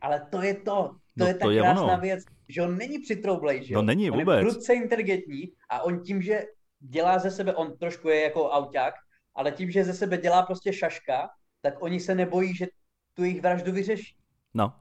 Ale 0.00 0.26
to 0.30 0.42
je 0.42 0.54
to, 0.54 0.62
to 0.62 0.94
no, 1.16 1.26
je 1.26 1.34
ta 1.34 1.46
to 1.46 1.52
krásná 1.52 1.92
je 1.92 2.00
věc, 2.00 2.24
že 2.48 2.62
on 2.62 2.78
není 2.78 2.98
přitroublej, 2.98 3.64
že 3.64 3.74
no, 3.74 3.82
není 3.82 4.10
on 4.10 4.18
vůbec. 4.18 4.36
je 4.36 4.42
prudce 4.44 4.74
inteligentní 4.74 5.52
a 5.68 5.82
on 5.82 6.02
tím, 6.02 6.22
že 6.22 6.44
dělá 6.78 7.18
ze 7.18 7.30
sebe, 7.30 7.54
on 7.54 7.78
trošku 7.78 8.08
je 8.08 8.20
jako 8.20 8.50
auták, 8.50 8.94
ale 9.34 9.52
tím, 9.52 9.70
že 9.70 9.84
ze 9.84 9.94
sebe 9.94 10.18
dělá 10.18 10.42
prostě 10.42 10.72
šaška, 10.72 11.30
tak 11.60 11.82
oni 11.82 12.00
se 12.00 12.14
nebojí, 12.14 12.56
že 12.56 12.66
tu 13.14 13.24
jejich 13.24 13.40
vraždu 13.40 13.72
vyřeší. 13.72 14.16
No. 14.54 14.72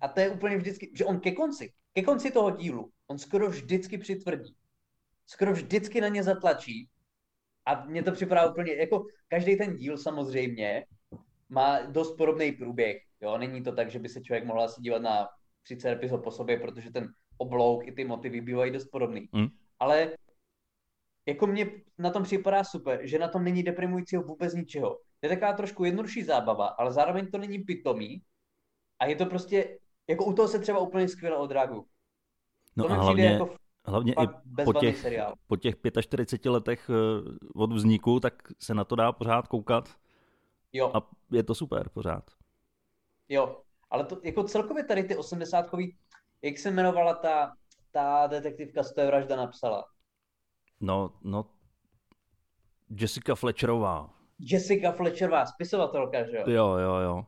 A 0.00 0.08
to 0.08 0.20
je 0.20 0.30
úplně 0.30 0.56
vždycky, 0.56 0.90
že 0.94 1.04
on 1.04 1.20
ke 1.20 1.32
konci, 1.32 1.72
ke 1.94 2.02
konci 2.02 2.30
toho 2.30 2.50
dílu, 2.50 2.90
on 3.06 3.18
skoro 3.18 3.48
vždycky 3.48 3.98
přitvrdí. 3.98 4.54
Skoro 5.26 5.52
vždycky 5.52 6.00
na 6.00 6.08
ně 6.08 6.22
zatlačí 6.22 6.88
a 7.66 7.84
mně 7.84 8.02
to 8.02 8.12
připadá 8.12 8.50
úplně, 8.50 8.74
jako 8.74 9.06
každý 9.28 9.56
ten 9.56 9.76
díl 9.76 9.98
samozřejmě 9.98 10.84
má 11.48 11.80
dost 11.80 12.16
podobný 12.16 12.52
průběh. 12.52 13.02
Jo? 13.20 13.38
Není 13.38 13.62
to 13.62 13.72
tak, 13.72 13.90
že 13.90 13.98
by 13.98 14.08
se 14.08 14.20
člověk 14.20 14.44
mohl 14.44 14.62
asi 14.62 14.80
dívat 14.80 15.02
na 15.02 15.28
30 15.62 15.90
epizod 15.90 16.24
po 16.24 16.30
sobě, 16.30 16.60
protože 16.60 16.90
ten 16.90 17.12
oblouk 17.38 17.86
i 17.86 17.92
ty 17.92 18.04
motivy 18.04 18.40
bývají 18.40 18.72
dost 18.72 18.84
podobný. 18.84 19.28
Mm. 19.32 19.48
Ale 19.78 20.16
jako 21.26 21.46
mě 21.46 21.70
na 21.98 22.10
tom 22.10 22.22
připadá 22.22 22.64
super, 22.64 23.00
že 23.02 23.18
na 23.18 23.28
tom 23.28 23.44
není 23.44 23.62
deprimujícího 23.62 24.22
vůbec 24.22 24.54
ničeho. 24.54 24.98
Je 25.22 25.28
taková 25.28 25.52
trošku 25.52 25.84
jednodušší 25.84 26.22
zábava, 26.22 26.66
ale 26.66 26.92
zároveň 26.92 27.30
to 27.30 27.38
není 27.38 27.58
pitomý 27.58 28.22
a 28.98 29.06
je 29.06 29.16
to 29.16 29.26
prostě, 29.26 29.78
jako 30.08 30.24
u 30.24 30.32
toho 30.32 30.48
se 30.48 30.58
třeba 30.58 30.78
úplně 30.78 31.08
skvěle 31.08 31.36
odreaguju. 31.36 31.86
No 32.76 32.84
to 32.84 32.90
a 32.90 32.94
hlavně, 32.94 33.24
jako 33.24 33.56
hlavně 33.86 34.12
i 34.12 34.26
po 34.64 34.72
těch, 34.72 34.98
seriál. 34.98 35.34
po 35.46 35.56
těch 35.56 35.74
45 36.00 36.50
letech 36.50 36.90
eh, 36.90 37.36
od 37.54 37.72
vzniku, 37.72 38.20
tak 38.20 38.34
se 38.58 38.74
na 38.74 38.84
to 38.84 38.96
dá 38.96 39.12
pořád 39.12 39.48
koukat. 39.48 39.88
Jo. 40.72 40.90
A 40.94 41.10
je 41.30 41.42
to 41.42 41.54
super 41.54 41.88
pořád. 41.88 42.30
Jo, 43.28 43.62
ale 43.90 44.04
to 44.04 44.20
jako 44.22 44.44
celkově 44.44 44.84
tady 44.84 45.02
ty 45.02 45.16
80 45.16 45.66
jak 46.42 46.58
se 46.58 46.68
jmenovala 46.68 47.14
ta, 47.14 47.56
ta 47.90 48.26
detektivka 48.26 48.82
z 48.82 48.94
té 48.94 49.06
vražda 49.06 49.36
napsala? 49.36 49.84
No, 50.80 51.18
no, 51.22 51.50
Jessica 52.90 53.34
Fletcherová. 53.34 54.14
Jessica 54.38 54.92
Fletcherová, 54.92 55.46
spisovatelka, 55.46 56.24
že 56.24 56.36
jo? 56.36 56.44
Jo, 56.46 56.76
jo, 56.76 56.94
jo. 56.94 57.26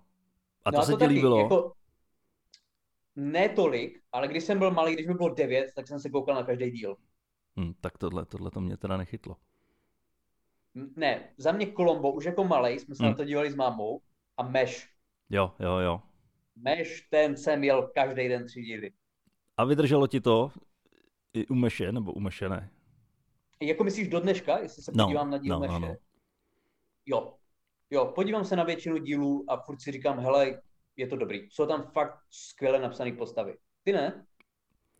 A 0.64 0.70
no 0.70 0.78
to 0.78 0.82
a 0.82 0.82
se 0.82 0.96
ti 0.96 1.06
líbilo? 1.06 1.38
Jako, 1.38 1.72
ne 3.16 3.48
tolik, 3.48 4.02
ale 4.12 4.28
když 4.28 4.44
jsem 4.44 4.58
byl 4.58 4.70
malý, 4.70 4.92
když 4.92 5.06
mi 5.06 5.14
bylo 5.14 5.34
9, 5.34 5.72
tak 5.76 5.88
jsem 5.88 6.00
se 6.00 6.10
koukal 6.10 6.34
na 6.34 6.42
každý 6.42 6.70
díl. 6.70 6.96
Hmm, 7.56 7.74
tak 7.80 7.98
tohle, 7.98 8.26
tohle 8.26 8.50
to 8.50 8.60
mě 8.60 8.76
teda 8.76 8.96
nechytlo. 8.96 9.36
Ne, 10.74 11.34
za 11.36 11.52
mě 11.52 11.72
Colombo, 11.72 12.12
už 12.12 12.24
jako 12.24 12.44
malý, 12.44 12.78
jsme 12.78 12.94
se 12.94 13.02
hmm. 13.02 13.12
na 13.12 13.16
to 13.16 13.24
dívali 13.24 13.50
s 13.50 13.54
mámou 13.54 14.00
a 14.36 14.42
Mesh. 14.42 14.88
Jo, 15.30 15.54
jo, 15.60 15.78
jo. 15.78 16.02
Mesh, 16.56 17.08
ten 17.10 17.36
jsem 17.36 17.64
jel 17.64 17.90
každý 17.94 18.28
den 18.28 18.46
tři 18.46 18.62
díly. 18.62 18.92
A 19.56 19.64
vydrželo 19.64 20.06
ti 20.06 20.20
to 20.20 20.50
i 21.32 21.46
u 21.46 21.54
Meše, 21.54 21.92
nebo 21.92 22.12
u 22.12 22.20
Meše 22.20 22.48
ne? 22.48 22.70
Jako 23.60 23.84
myslíš 23.84 24.08
do 24.08 24.20
dneška, 24.20 24.58
jestli 24.58 24.82
se 24.82 24.92
no, 24.94 25.04
podívám 25.04 25.30
na 25.30 25.38
díl 25.38 25.54
no, 25.54 25.60
Meše? 25.60 25.72
No, 25.72 25.80
no. 25.80 25.96
Jo, 27.06 27.34
jo, 27.90 28.12
podívám 28.14 28.44
se 28.44 28.56
na 28.56 28.64
většinu 28.64 28.98
dílů 28.98 29.44
a 29.48 29.56
furt 29.56 29.80
si 29.80 29.92
říkám, 29.92 30.18
hele, 30.18 30.62
je 30.96 31.06
to 31.06 31.16
dobrý. 31.16 31.48
Jsou 31.50 31.66
tam 31.66 31.82
fakt 31.82 32.18
skvěle 32.30 32.80
napsané 32.80 33.12
postavy. 33.12 33.56
Ty 33.82 33.92
ne? 33.92 34.26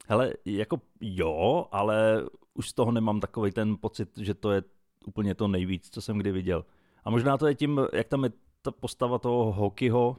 Hele, 0.09 0.35
jako 0.45 0.81
jo, 1.01 1.67
ale 1.71 2.27
už 2.55 2.69
z 2.69 2.73
toho 2.73 2.93
nemám 2.93 3.21
takový 3.21 3.53
ten 3.53 3.77
pocit, 3.81 4.19
že 4.19 4.35
to 4.35 4.51
je 4.53 4.63
úplně 5.07 5.35
to 5.35 5.49
nejvíc, 5.49 5.91
co 5.91 6.01
jsem 6.01 6.19
kdy 6.19 6.33
viděl. 6.33 6.65
A 7.05 7.11
možná 7.11 7.39
to 7.39 7.47
je 7.47 7.55
tím, 7.55 7.81
jak 7.93 8.09
tam 8.09 8.25
je 8.25 8.31
ta 8.63 8.71
postava 8.71 9.19
toho 9.19 9.53
Hokyho, 9.53 10.17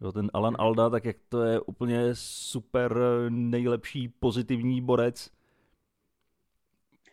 jo, 0.00 0.12
ten 0.12 0.30
Alan 0.34 0.56
Alda, 0.58 0.90
tak 0.90 1.04
jak 1.04 1.16
to 1.28 1.42
je 1.42 1.60
úplně 1.60 2.08
super 2.12 2.96
nejlepší 3.28 4.08
pozitivní 4.08 4.80
borec. 4.80 5.30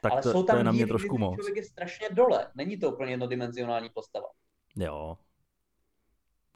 Tak 0.01 0.11
Ale 0.11 0.21
to, 0.21 0.31
jsou 0.31 0.43
tam 0.43 0.53
to 0.53 0.57
je 0.57 0.63
na 0.63 0.71
mě 0.71 0.77
díly, 0.77 0.89
trošku 0.89 1.17
moc. 1.17 1.35
člověk 1.35 1.55
je 1.55 1.63
strašně 1.63 2.09
dole. 2.09 2.47
Není 2.55 2.77
to 2.77 2.91
úplně 2.91 3.11
jednodimenzionální 3.11 3.89
postava. 3.89 4.27
Jo. 4.75 5.17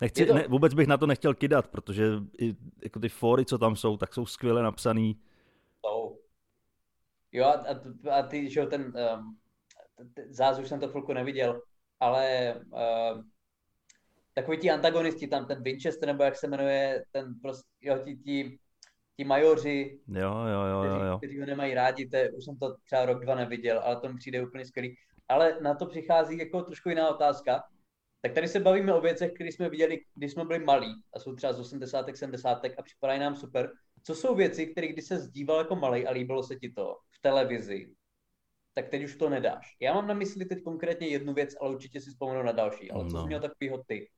Nechci, 0.02 0.26
to... 0.26 0.34
ne, 0.34 0.48
vůbec 0.48 0.74
bych 0.74 0.88
na 0.88 0.98
to 0.98 1.08
nechtěl 1.08 1.34
kidat, 1.34 1.68
protože 1.68 2.06
i, 2.42 2.56
jako 2.84 3.00
ty 3.00 3.10
fóry, 3.10 3.46
co 3.46 3.58
tam 3.58 3.76
jsou, 3.76 3.98
tak 3.98 4.14
jsou 4.14 4.26
skvěle 4.26 4.64
napsaný. 4.64 5.20
Jsou. 5.86 6.20
Jo 7.32 7.46
a, 7.46 7.52
a, 7.52 8.20
a 8.20 8.24
ty, 8.24 8.50
že 8.50 8.66
ten 8.66 8.94
um, 9.16 9.38
zás 10.30 10.60
už 10.60 10.70
jsem 10.70 10.80
to 10.80 10.88
chvilku 10.88 11.14
neviděl, 11.14 11.62
ale 12.00 12.56
uh, 12.72 13.22
takový 14.34 14.58
ti 14.58 14.72
antagonisti 14.72 15.28
tam, 15.28 15.46
ten 15.46 15.64
Winchester, 15.64 16.08
nebo 16.08 16.24
jak 16.24 16.36
se 16.36 16.48
jmenuje, 16.48 17.04
ten 17.12 17.34
prostě, 17.42 17.70
jo, 17.82 17.98
ti, 17.98 18.16
ti, 18.16 18.60
ti 19.18 19.24
majoři, 19.24 20.00
jo, 20.08 20.36
jo, 20.48 20.66
jo, 20.66 20.80
kteří, 20.82 21.06
jo. 21.08 21.18
kteří 21.18 21.40
ho 21.40 21.46
nemají 21.46 21.74
rádi, 21.74 22.10
to 22.10 22.18
je, 22.18 22.32
už 22.32 22.46
jsem 22.46 22.58
to 22.58 22.76
třeba 22.86 23.06
rok, 23.06 23.24
dva 23.24 23.36
neviděl, 23.36 23.80
ale 23.80 23.96
to 23.96 24.10
mi 24.10 24.18
přijde 24.18 24.46
úplně 24.46 24.66
skvělý. 24.66 24.96
Ale 25.28 25.58
na 25.62 25.76
to 25.76 25.86
přichází 25.86 26.38
jako 26.38 26.62
trošku 26.62 26.90
jiná 26.90 27.10
otázka. 27.10 27.64
Tak 28.22 28.34
tady 28.34 28.48
se 28.48 28.60
bavíme 28.60 28.94
o 28.94 29.02
věcech, 29.02 29.32
které 29.34 29.52
jsme 29.52 29.70
viděli, 29.70 30.00
když 30.16 30.32
jsme 30.32 30.46
byli 30.46 30.60
malí 30.60 30.94
a 31.14 31.20
jsou 31.20 31.36
třeba 31.36 31.54
z 31.54 31.60
80. 31.60 32.06
70. 32.16 32.66
a 32.78 32.82
připadají 32.84 33.20
nám 33.20 33.36
super. 33.36 33.72
Co 34.04 34.16
jsou 34.16 34.36
věci, 34.36 34.68
které 34.68 34.88
když 34.88 35.06
se 35.06 35.18
zdíval 35.18 35.58
jako 35.58 35.76
malý 35.76 36.08
a 36.08 36.12
líbilo 36.12 36.44
se 36.44 36.56
ti 36.56 36.70
to 36.70 36.98
v 37.10 37.22
televizi, 37.22 37.90
tak 38.74 38.90
teď 38.90 39.04
už 39.04 39.16
to 39.16 39.30
nedáš. 39.30 39.78
Já 39.80 39.94
mám 39.94 40.08
na 40.08 40.14
mysli 40.14 40.46
teď 40.46 40.64
konkrétně 40.64 41.08
jednu 41.08 41.34
věc, 41.34 41.56
ale 41.62 41.70
určitě 41.70 42.02
si 42.02 42.10
vzpomenu 42.10 42.44
na 42.44 42.52
další. 42.52 42.92
Ale 42.92 43.06
co 43.06 43.16
no. 43.16 43.22
jsi 43.22 43.28
měl 43.28 43.40
takovýho 43.40 43.84
ty? 43.88 44.10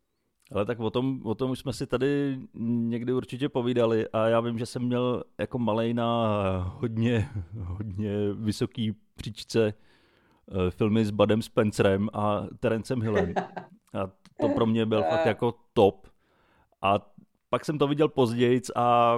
Ale 0.51 0.65
tak 0.65 0.79
o 0.79 0.89
tom, 0.89 1.21
o 1.23 1.35
tom 1.35 1.51
už 1.51 1.59
jsme 1.59 1.73
si 1.73 1.87
tady 1.87 2.39
někdy 2.63 3.13
určitě 3.13 3.49
povídali 3.49 4.07
a 4.07 4.27
já 4.27 4.39
vím, 4.39 4.57
že 4.57 4.65
jsem 4.65 4.81
měl 4.81 5.23
jako 5.39 5.59
malej 5.59 5.93
na 5.93 6.27
hodně, 6.77 7.29
hodně 7.53 8.33
vysoký 8.33 8.95
příčce 9.15 9.73
eh, 9.73 10.71
filmy 10.71 11.05
s 11.05 11.11
Badem 11.11 11.41
Spencerem 11.41 12.09
a 12.13 12.47
Terencem 12.59 13.01
Hillem. 13.01 13.33
A 13.93 14.07
to 14.41 14.49
pro 14.49 14.65
mě 14.65 14.85
byl 14.85 15.03
fakt 15.03 15.25
jako 15.25 15.53
top. 15.73 16.07
A 16.81 17.11
pak 17.49 17.65
jsem 17.65 17.77
to 17.77 17.87
viděl 17.87 18.07
později 18.07 18.61
a 18.75 19.15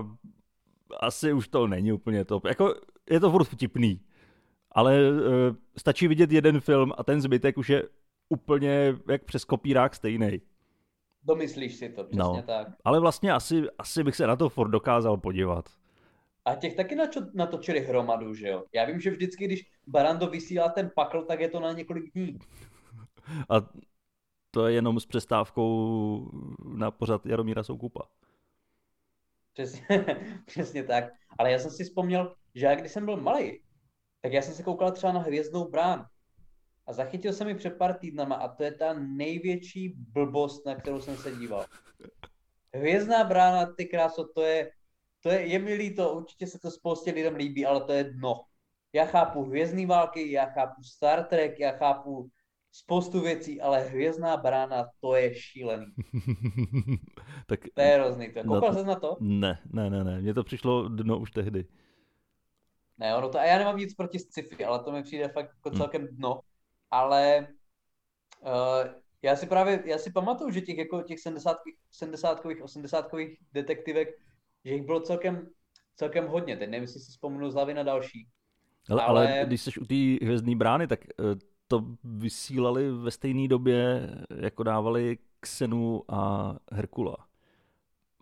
asi 1.00 1.34
už 1.34 1.48
to 1.48 1.67
není 1.67 1.91
úplně 1.91 2.26
top. 2.26 2.46
Jako 2.46 2.76
je 3.10 3.19
to 3.19 3.32
furt 3.32 3.43
vtipný, 3.43 4.02
ale 4.73 5.12
uh, 5.12 5.17
stačí 5.77 6.07
vidět 6.07 6.31
jeden 6.31 6.59
film 6.59 6.93
a 6.97 7.03
ten 7.03 7.21
zbytek 7.21 7.57
už 7.57 7.69
je 7.69 7.83
úplně 8.29 8.95
jak 9.09 9.23
přes 9.23 9.45
kopírák 9.45 9.95
stejný. 9.95 10.41
Domyslíš 11.23 11.75
si 11.75 11.89
to, 11.89 12.03
přesně 12.03 12.23
no, 12.23 12.43
tak. 12.45 12.67
Ale 12.83 12.99
vlastně 12.99 13.31
asi, 13.31 13.63
asi 13.77 14.03
bych 14.03 14.15
se 14.15 14.27
na 14.27 14.36
to 14.36 14.49
furt 14.49 14.69
dokázal 14.69 15.17
podívat. 15.17 15.69
A 16.45 16.55
těch 16.55 16.75
taky 16.75 16.97
natočili 17.33 17.79
hromadu, 17.79 18.33
že 18.33 18.47
jo? 18.47 18.63
Já 18.73 18.86
vím, 18.86 18.99
že 18.99 19.12
vždycky, 19.12 19.45
když 19.45 19.71
Barando 19.88 20.27
vysílá 20.27 20.69
ten 20.69 20.91
pakl, 20.95 21.21
tak 21.21 21.39
je 21.39 21.49
to 21.49 21.59
na 21.59 21.71
několik 21.71 22.13
dní. 22.13 22.39
A 23.49 23.55
to 24.51 24.67
je 24.67 24.73
jenom 24.73 24.99
s 24.99 25.05
přestávkou 25.05 26.31
na 26.75 26.91
pořad 26.91 27.25
Jaromíra 27.25 27.63
Soukupa. 27.63 28.01
Přesně, 29.53 29.86
přesně 30.45 30.83
tak. 30.83 31.03
Ale 31.38 31.51
já 31.51 31.59
jsem 31.59 31.71
si 31.71 31.83
vzpomněl, 31.83 32.36
že 32.55 32.65
já 32.65 32.75
když 32.75 32.91
jsem 32.91 33.05
byl 33.05 33.17
malý, 33.17 33.62
tak 34.23 34.33
já 34.33 34.41
jsem 34.41 34.53
se 34.53 34.63
koukal 34.63 34.91
třeba 34.91 35.13
na 35.13 35.19
Hvězdnou 35.19 35.69
brán. 35.69 36.05
A 36.88 36.93
zachytil 36.93 37.33
jsem 37.33 37.47
ji 37.47 37.55
před 37.55 37.77
pár 37.77 37.93
týdnama 37.93 38.36
a 38.36 38.55
to 38.55 38.63
je 38.63 38.71
ta 38.71 38.93
největší 38.93 39.93
blbost, 39.97 40.65
na 40.65 40.75
kterou 40.75 41.01
jsem 41.01 41.17
se 41.17 41.31
díval. 41.31 41.65
Hvězdná 42.73 43.23
brána, 43.23 43.73
ty 43.77 43.86
kráso, 43.86 44.27
to 44.36 44.41
je, 44.41 44.71
to 45.23 45.29
je, 45.29 45.47
je 45.47 45.59
mi 45.59 45.73
líto, 45.73 46.13
určitě 46.13 46.47
se 46.47 46.59
to 46.59 46.71
spoustě 46.71 47.12
lidem 47.12 47.36
líbí, 47.36 47.65
ale 47.65 47.81
to 47.83 47.91
je 47.91 48.03
dno. 48.03 48.41
Já 48.93 49.05
chápu 49.05 49.43
Hvězdný 49.43 49.86
války, 49.86 50.31
já 50.31 50.45
chápu 50.45 50.83
Star 50.83 51.23
Trek, 51.23 51.59
já 51.59 51.71
chápu 51.71 52.29
spoustu 52.71 53.21
věcí, 53.21 53.62
ale 53.62 53.79
Hvězdná 53.79 54.38
brána, 54.38 54.86
to 54.99 55.15
je 55.15 55.36
šílený. 55.36 55.86
tak, 57.47 57.59
to 57.73 57.81
je 57.81 57.88
hrozný. 57.88 58.33
Koukal 58.47 58.73
jsi 58.73 58.83
na 58.83 58.95
to? 58.95 59.17
Ne, 59.19 59.59
ne, 59.73 59.89
ne, 59.89 60.03
ne. 60.03 60.21
Mně 60.21 60.33
to 60.33 60.43
přišlo 60.43 60.88
dno 60.88 61.19
už 61.19 61.31
tehdy. 61.31 61.65
Ne, 63.03 63.15
ono 63.15 63.29
to, 63.29 63.39
a 63.39 63.43
já 63.43 63.57
nemám 63.57 63.77
nic 63.77 63.93
proti 63.93 64.19
sci-fi, 64.19 64.65
ale 64.65 64.83
to 64.83 64.91
mi 64.91 65.03
přijde 65.03 65.27
fakt 65.27 65.51
jako 65.55 65.69
hm. 65.69 65.77
celkem 65.77 66.07
dno. 66.07 66.39
Ale 66.91 67.47
uh, 68.41 69.03
Já 69.21 69.35
si 69.35 69.47
právě, 69.47 69.83
já 69.85 69.97
si 69.97 70.11
pamatuju, 70.11 70.51
že 70.51 70.61
těch 70.61 70.77
jako 70.77 71.01
těch 71.01 71.19
70, 71.19 71.57
70 71.91 72.41
80 72.63 73.11
detektivek, 73.53 74.07
že 74.65 74.73
jich 74.73 74.85
bylo 74.85 74.99
celkem, 74.99 75.47
celkem 75.95 76.27
hodně. 76.27 76.57
Teď 76.57 76.69
nevím, 76.69 76.83
jestli 76.83 76.99
si 76.99 77.11
vzpomenu 77.11 77.51
z 77.51 77.53
hlavy 77.53 77.73
na 77.73 77.83
další. 77.83 78.27
Ale, 78.89 79.01
ale... 79.01 79.33
ale 79.33 79.45
když 79.45 79.61
jsi 79.61 79.79
u 79.79 79.85
té 79.85 80.25
hvězdné 80.25 80.55
brány, 80.55 80.87
tak 80.87 81.05
eh, 81.05 81.23
to 81.67 81.85
vysílali 82.03 82.91
ve 82.91 83.11
stejné 83.11 83.47
době, 83.47 84.09
jako 84.35 84.63
dávali 84.63 85.17
Xenu 85.39 86.03
a 86.07 86.53
Herkula. 86.71 87.17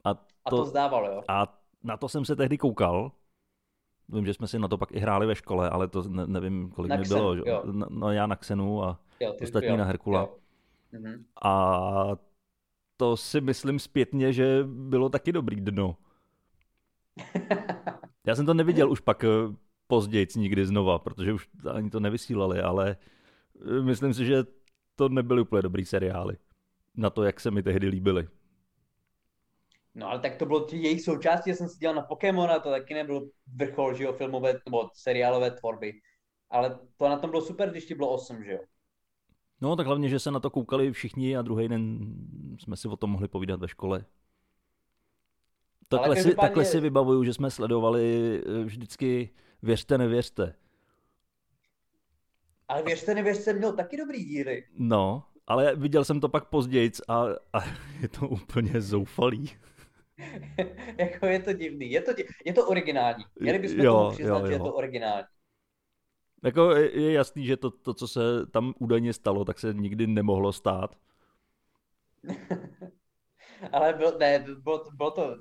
A 0.03 0.13
to, 0.13 0.21
a 0.45 0.49
to 0.49 0.65
zdávalo, 0.65 1.11
jo? 1.11 1.21
A 1.27 1.61
na 1.83 1.97
to 1.97 2.09
jsem 2.09 2.25
se 2.25 2.35
tehdy 2.35 2.57
koukal. 2.57 3.11
Vím, 4.12 4.26
že 4.26 4.34
jsme 4.34 4.47
si 4.47 4.60
na 4.60 4.67
to 4.67 4.78
pak 4.78 4.91
i 4.91 5.00
hráli 5.00 5.28
ve 5.28 5.36
škole, 5.36 5.69
ale 5.69 5.88
to 5.88 6.04
ne, 6.08 6.28
nevím, 6.28 6.69
kolik 6.69 6.89
na 6.89 6.95
mi 6.95 7.04
Xen, 7.04 7.17
bylo. 7.17 7.36
Jo. 7.36 7.63
No, 7.71 7.86
no 7.89 8.12
já 8.12 8.28
na 8.28 8.36
Xenu 8.36 8.84
a 8.84 9.00
jo, 9.19 9.34
ty, 9.34 9.43
ostatní 9.43 9.69
jo, 9.69 9.78
na 9.78 9.86
Herkula. 9.86 10.19
Jo. 10.21 10.38
Mhm. 11.00 11.26
A 11.43 12.15
to 12.97 13.17
si 13.17 13.41
myslím 13.41 13.80
zpětně, 13.80 14.34
že 14.34 14.63
bylo 14.63 15.10
taky 15.10 15.32
dobrý 15.32 15.62
dno. 15.62 15.97
Já 18.28 18.36
jsem 18.36 18.45
to 18.45 18.54
neviděl 18.54 18.91
už 18.91 19.00
pak 19.00 19.24
eh, 19.24 19.28
později 19.88 20.28
nikdy 20.36 20.65
znova, 20.65 21.00
protože 21.00 21.34
už 21.34 21.50
ani 21.71 21.89
to 21.89 22.00
nevysílali, 22.00 22.62
ale 22.62 22.97
eh, 23.78 23.82
myslím 23.82 24.13
si, 24.13 24.26
že 24.26 24.43
to 24.95 25.10
nebyly 25.10 25.41
úplně 25.41 25.62
dobrý 25.62 25.86
seriály. 25.86 26.38
Na 26.97 27.10
to, 27.10 27.24
jak 27.24 27.39
se 27.39 27.52
mi 27.52 27.63
tehdy 27.63 27.88
líbily. 27.88 28.28
No 29.95 30.08
ale 30.08 30.19
tak 30.19 30.36
to 30.36 30.45
bylo 30.45 30.67
jejich 30.71 31.01
součástí, 31.01 31.49
já 31.49 31.56
jsem 31.56 31.69
si 31.69 31.77
dělal 31.77 31.95
na 31.95 32.01
Pokémona, 32.01 32.60
to 32.60 32.69
taky 32.69 32.93
nebyl 32.93 33.30
vrchol, 33.56 33.93
že 33.93 34.04
jo, 34.04 34.13
filmové 34.13 34.54
nebo 34.65 34.89
seriálové 34.93 35.51
tvorby. 35.51 35.93
Ale 36.49 36.80
to 36.97 37.10
na 37.10 37.17
tom 37.17 37.30
bylo 37.30 37.41
super, 37.41 37.71
když 37.71 37.86
ti 37.86 37.95
bylo 37.95 38.10
8, 38.10 38.43
že 38.43 38.51
jo. 38.51 38.60
No 39.62 39.75
tak 39.75 39.88
hlavně, 39.88 40.10
že 40.10 40.19
se 40.19 40.32
na 40.32 40.39
to 40.39 40.49
koukali 40.49 40.91
všichni 40.91 41.38
a 41.38 41.41
druhý 41.41 41.67
den 41.67 41.99
jsme 42.60 42.77
si 42.77 42.88
o 42.88 42.97
tom 42.97 43.10
mohli 43.10 43.27
povídat 43.27 43.60
ve 43.60 43.67
škole. 43.67 44.06
Takhle, 45.88 46.15
si, 46.15 46.36
takhle 46.36 46.65
si 46.65 46.80
vybavuju, 46.80 47.23
že 47.23 47.34
jsme 47.34 47.51
sledovali 47.51 48.36
eh, 48.45 48.63
vždycky 48.63 49.30
věřte, 49.62 49.97
nevěřte. 49.97 50.56
Ale 52.67 52.84
věřte, 52.84 53.15
nevěřte 53.15 53.54
měl 53.54 53.73
taky 53.73 53.97
dobrý 53.97 54.23
díry. 54.23 54.67
No, 54.73 55.23
ale 55.47 55.75
viděl 55.75 56.06
jsem 56.06 56.19
to 56.19 56.30
pak 56.30 56.49
později 56.49 56.91
a, 57.08 57.25
a 57.54 57.63
je 58.01 58.08
to 58.08 58.27
úplně 58.27 58.82
zoufalý. 58.82 59.49
jako 60.97 61.25
je 61.25 61.39
to 61.39 61.53
divný, 61.53 61.91
je 61.91 62.01
to, 62.01 62.13
div... 62.13 62.27
je 62.45 62.53
to 62.53 62.67
originální. 62.67 63.23
Měli 63.39 63.60
bychom 63.60 63.79
jo, 63.79 63.93
tomu 63.93 64.12
přiznat, 64.12 64.38
jo, 64.38 64.39
jo. 64.39 64.47
že 64.47 64.53
je 64.53 64.60
to 64.60 64.73
originální. 64.73 65.27
Jako 66.43 66.71
je 66.75 67.12
jasný, 67.12 67.45
že 67.45 67.57
to, 67.57 67.71
to, 67.71 67.93
co 67.93 68.07
se 68.07 68.45
tam 68.45 68.73
údajně 68.79 69.13
stalo, 69.13 69.45
tak 69.45 69.60
se 69.60 69.73
nikdy 69.73 70.07
nemohlo 70.07 70.53
stát. 70.53 70.95
ale 73.71 73.93
byl, 73.93 74.17
ne, 74.19 74.45
bylo, 74.63 74.84
bylo, 74.93 75.12
to, 75.12 75.38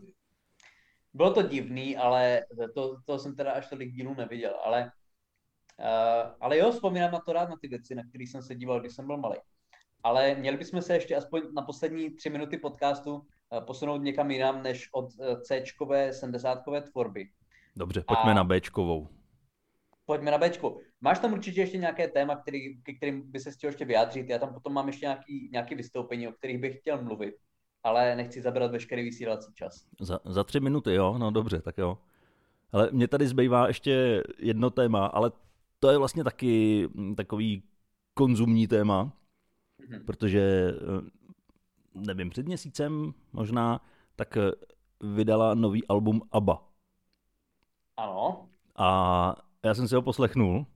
bylo 1.15 1.35
to 1.35 1.43
divný, 1.43 1.97
ale 1.97 2.45
to, 2.75 2.97
to 3.05 3.19
jsem 3.19 3.37
teda 3.37 3.53
až 3.53 3.69
tolik 3.69 3.93
dílů 3.93 4.15
neviděl. 4.15 4.57
Ale, 4.65 4.93
uh, 5.79 6.35
ale 6.41 6.59
jo, 6.59 6.71
vzpomínám 6.73 7.13
na 7.13 7.21
to 7.21 7.33
rád, 7.33 7.49
na 7.49 7.57
ty 7.61 7.69
věci, 7.69 7.95
na 7.95 8.03
které 8.09 8.23
jsem 8.23 8.43
se 8.43 8.55
díval, 8.55 8.81
když 8.81 8.95
jsem 8.95 9.07
byl 9.07 9.17
malý. 9.17 9.37
Ale 10.03 10.35
měli 10.35 10.57
bychom 10.57 10.83
se 10.83 10.95
ještě 10.95 11.17
aspoň 11.17 11.43
na 11.55 11.63
poslední 11.63 12.11
tři 12.11 12.31
minuty 12.31 12.59
podcastu 12.59 13.27
posunout 13.61 14.03
někam 14.03 14.31
jinam, 14.31 14.63
než 14.63 14.89
od 14.93 15.05
uh, 15.05 15.41
C-čkové, 15.41 16.13
70 16.13 16.63
tvorby. 16.93 17.29
Dobře, 17.77 18.05
pojďme 18.07 18.31
A... 18.31 18.35
na 18.35 18.45
Bčkovou 18.45 19.09
pojďme 20.11 20.31
na 20.31 20.39
Bčku. 20.39 20.81
Máš 21.01 21.19
tam 21.19 21.33
určitě 21.33 21.61
ještě 21.61 21.79
nějaké 21.79 22.09
téma, 22.09 22.37
který, 22.37 22.83
ke 22.83 22.93
kterým 22.93 23.31
by 23.31 23.41
se 23.41 23.51
chtěl 23.51 23.69
ještě 23.69 23.85
vyjádřit. 23.85 24.29
Já 24.29 24.39
tam 24.39 24.55
potom 24.55 24.73
mám 24.73 24.87
ještě 24.87 25.07
nějaký, 25.07 25.49
nějaký 25.53 25.75
vystoupení, 25.75 26.29
o 26.29 26.33
kterých 26.33 26.59
bych 26.59 26.79
chtěl 26.79 27.03
mluvit, 27.03 27.35
ale 27.83 28.17
nechci 28.17 28.43
zabrat 28.43 28.71
veškerý 28.71 29.03
vysílací 29.03 29.55
čas. 29.55 29.87
Za, 30.01 30.21
za 30.25 30.45
tři 30.45 30.61
minuty, 30.61 30.95
jo? 30.95 31.19
No 31.19 31.31
dobře, 31.31 31.63
tak 31.63 31.79
jo. 31.79 31.99
Ale 32.73 32.89
mě 32.93 33.09
tady 33.09 33.27
zbývá 33.27 33.67
ještě 33.67 34.23
jedno 34.39 34.71
téma, 34.71 35.07
ale 35.07 35.33
to 35.79 35.91
je 35.91 35.99
vlastně 35.99 36.25
taky 36.25 36.89
mm, 36.95 37.15
takový 37.15 37.63
konzumní 38.15 38.67
téma, 38.67 39.13
mm-hmm. 39.81 40.05
protože, 40.05 40.73
eh, 40.75 41.11
nevím, 42.07 42.31
před 42.31 42.47
měsícem 42.47 43.15
možná, 43.33 43.81
tak 44.17 44.37
eh, 44.37 44.51
vydala 45.01 45.55
nový 45.55 45.87
album 45.87 46.23
ABBA. 46.33 46.63
Ano. 47.97 48.49
A 48.77 49.37
já 49.65 49.75
jsem 49.75 49.89
si 49.89 49.95
ho 49.95 50.03
poslechnul 50.03 50.67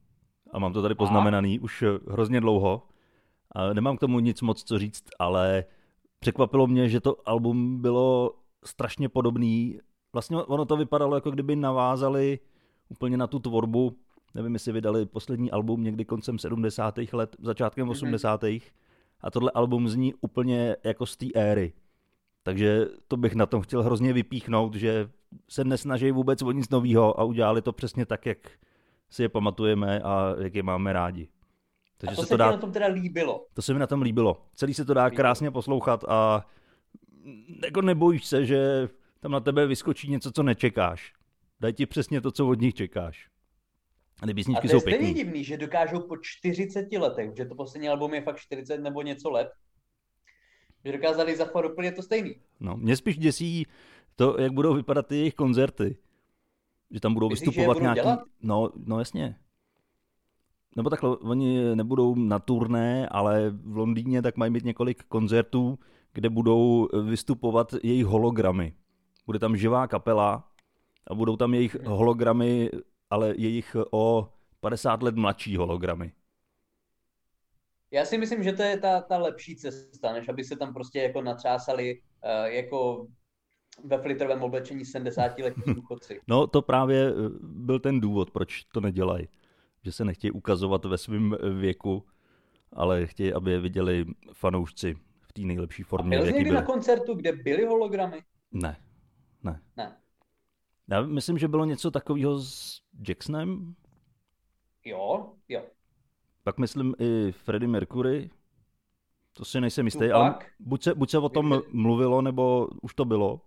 a 0.52 0.58
mám 0.58 0.72
to 0.72 0.82
tady 0.82 0.94
poznamenaný 0.94 1.60
už 1.60 1.82
eh, 1.82 1.88
hrozně 2.10 2.40
dlouho. 2.40 2.82
A 3.52 3.72
nemám 3.72 3.96
k 3.96 4.00
tomu 4.00 4.20
nic 4.20 4.42
moc 4.42 4.64
co 4.64 4.78
říct, 4.78 5.04
ale 5.18 5.64
překvapilo 6.18 6.66
mě, 6.66 6.88
že 6.88 7.00
to 7.00 7.16
album 7.28 7.82
bylo 7.82 8.34
strašně 8.64 9.08
podobný. 9.08 9.78
Vlastně 10.12 10.36
ono 10.36 10.64
to 10.64 10.76
vypadalo, 10.76 11.14
jako 11.14 11.30
kdyby 11.30 11.56
navázali 11.56 12.38
úplně 12.88 13.16
na 13.16 13.26
tu 13.26 13.38
tvorbu. 13.38 13.96
Nevím, 14.34 14.54
jestli 14.54 14.72
vydali 14.72 15.06
poslední 15.06 15.50
album 15.50 15.84
někdy 15.84 16.04
koncem 16.04 16.38
70. 16.38 16.98
let, 17.12 17.36
začátkem 17.38 17.88
80. 17.88 18.42
Mm-hmm. 18.42 18.62
A 19.24 19.30
tohle 19.30 19.50
album 19.50 19.88
zní 19.88 20.14
úplně 20.14 20.76
jako 20.84 21.06
z 21.06 21.16
té 21.16 21.26
éry. 21.34 21.72
Takže 22.42 22.86
to 23.08 23.16
bych 23.16 23.34
na 23.34 23.46
tom 23.46 23.62
chtěl 23.62 23.82
hrozně 23.82 24.12
vypíchnout, 24.12 24.74
že 24.74 25.08
se 25.48 25.64
nesnaží 25.64 26.10
vůbec 26.10 26.42
o 26.42 26.52
nic 26.52 26.68
nového 26.68 27.20
a 27.20 27.24
udělali 27.24 27.62
to 27.62 27.72
přesně 27.72 28.06
tak, 28.06 28.26
jak 28.26 28.38
si 29.10 29.22
je 29.22 29.28
pamatujeme 29.28 30.00
a 30.00 30.34
jak 30.42 30.54
je 30.54 30.62
máme 30.62 30.92
rádi. 30.92 31.28
Takže 31.98 32.12
a 32.12 32.16
to 32.16 32.22
se, 32.22 32.26
se 32.26 32.34
to 32.34 32.36
dá... 32.36 32.50
na 32.50 32.56
tom 32.56 32.72
teda 32.72 32.86
líbilo. 32.86 33.46
To 33.54 33.62
se 33.62 33.72
mi 33.72 33.78
na 33.78 33.86
tom 33.86 34.02
líbilo. 34.02 34.42
Celý 34.54 34.74
se 34.74 34.84
to 34.84 34.94
dá 34.94 35.10
krásně 35.10 35.50
poslouchat 35.50 36.04
a 36.08 36.46
jako 37.64 37.82
nebojíš 37.82 38.24
se, 38.24 38.46
že 38.46 38.88
tam 39.20 39.32
na 39.32 39.40
tebe 39.40 39.66
vyskočí 39.66 40.10
něco, 40.10 40.32
co 40.32 40.42
nečekáš. 40.42 41.12
Daj 41.60 41.72
ti 41.72 41.86
přesně 41.86 42.20
to, 42.20 42.30
co 42.30 42.48
od 42.48 42.60
nich 42.60 42.74
čekáš. 42.74 43.28
A 44.22 44.26
ty 44.26 44.34
písničky 44.34 44.68
jsou 44.68 44.80
pěkný. 44.80 45.08
A 45.08 45.12
to 45.12 45.18
je 45.18 45.24
divný, 45.24 45.44
že 45.44 45.56
dokážou 45.56 46.00
po 46.00 46.16
40 46.16 46.92
letech, 46.92 47.30
že 47.36 47.44
to 47.44 47.54
poslední 47.54 47.88
album 47.88 48.14
je 48.14 48.22
fakt 48.22 48.38
40 48.38 48.78
nebo 48.78 49.02
něco 49.02 49.30
let, 49.30 49.48
že 50.84 50.92
dokázali 50.92 51.36
zachovat 51.36 51.72
úplně 51.72 51.92
to 51.92 52.02
stejný. 52.02 52.34
No, 52.60 52.76
mě 52.76 52.96
spíš 52.96 53.18
děsí 53.18 53.66
to, 54.16 54.40
jak 54.40 54.52
budou 54.52 54.74
vypadat 54.74 55.06
ty 55.06 55.16
jejich 55.16 55.34
koncerty. 55.34 55.96
Že 56.90 57.00
tam 57.00 57.14
budou 57.14 57.28
Myslíš, 57.28 57.48
vystupovat 57.48 57.76
budou 57.76 57.82
nějaký... 57.82 58.00
Dělat? 58.00 58.20
No, 58.42 58.70
no 58.76 58.98
jasně. 58.98 59.36
Nebo 60.76 60.90
takhle, 60.90 61.16
oni 61.16 61.76
nebudou 61.76 62.14
na 62.14 62.38
turné, 62.38 63.08
ale 63.08 63.50
v 63.50 63.76
Londýně 63.76 64.22
tak 64.22 64.36
mají 64.36 64.52
mít 64.52 64.64
několik 64.64 65.04
koncertů, 65.04 65.78
kde 66.12 66.30
budou 66.30 66.88
vystupovat 67.04 67.74
jejich 67.82 68.06
hologramy. 68.06 68.74
Bude 69.26 69.38
tam 69.38 69.56
živá 69.56 69.86
kapela 69.86 70.48
a 71.06 71.14
budou 71.14 71.36
tam 71.36 71.54
jejich 71.54 71.74
hmm. 71.74 71.86
hologramy, 71.86 72.70
ale 73.14 73.34
jejich 73.36 73.76
o 73.90 74.28
50 74.60 75.02
let 75.02 75.16
mladší 75.16 75.56
hologramy. 75.56 76.12
Já 77.90 78.04
si 78.04 78.18
myslím, 78.18 78.42
že 78.42 78.52
to 78.52 78.62
je 78.62 78.78
ta, 78.78 79.00
ta 79.00 79.18
lepší 79.18 79.56
cesta, 79.56 80.12
než 80.12 80.28
aby 80.28 80.44
se 80.44 80.56
tam 80.56 80.74
prostě 80.74 80.98
jako 80.98 81.22
natřásali 81.22 82.00
uh, 82.00 82.44
jako 82.44 83.06
ve 83.84 83.98
flitrovém 83.98 84.42
oblečení 84.42 84.84
70 84.84 85.38
letí 85.38 85.62
důchodci. 85.74 86.20
No 86.28 86.46
to 86.46 86.62
právě 86.62 87.08
eh, 87.08 87.12
byl 87.42 87.78
ten 87.78 88.00
důvod, 88.00 88.30
proč 88.30 88.64
to 88.64 88.80
nedělají. 88.80 89.28
Že 89.82 89.92
se 89.92 90.04
nechtějí 90.04 90.30
ukazovat 90.30 90.84
ve 90.84 90.98
svém 90.98 91.34
eh, 91.34 91.50
věku, 91.50 92.06
ale 92.72 93.06
chtějí, 93.06 93.32
aby 93.32 93.50
je 93.50 93.60
viděli 93.60 94.04
fanoušci 94.32 94.94
v 95.20 95.32
té 95.32 95.42
nejlepší 95.42 95.82
formě. 95.82 96.16
A 96.16 96.20
byl 96.20 96.26
jsi 96.26 96.32
někdy 96.32 96.50
byli. 96.50 96.60
na 96.60 96.66
koncertu, 96.66 97.14
kde 97.14 97.32
byly 97.32 97.64
hologramy? 97.64 98.22
Ne, 98.52 98.76
ne. 99.42 99.60
Ne. 99.76 99.96
Já 100.90 101.00
myslím, 101.00 101.38
že 101.38 101.48
bylo 101.48 101.64
něco 101.64 101.90
takového 101.90 102.40
s 102.40 102.80
Jacksonem. 103.08 103.74
Jo, 104.84 105.32
jo. 105.48 105.62
Pak 106.42 106.58
myslím 106.58 106.94
i 106.98 107.32
Freddie 107.32 107.68
Mercury. 107.68 108.30
To 109.32 109.44
si 109.44 109.60
nejsem 109.60 109.86
jistý, 109.86 110.10
ale 110.10 110.38
buď 110.58 110.82
se, 110.82 110.94
buď 110.94 111.10
se 111.10 111.18
o 111.18 111.28
tom 111.28 111.62
mluvilo, 111.72 112.22
nebo 112.22 112.68
už 112.82 112.94
to 112.94 113.04
bylo. 113.04 113.40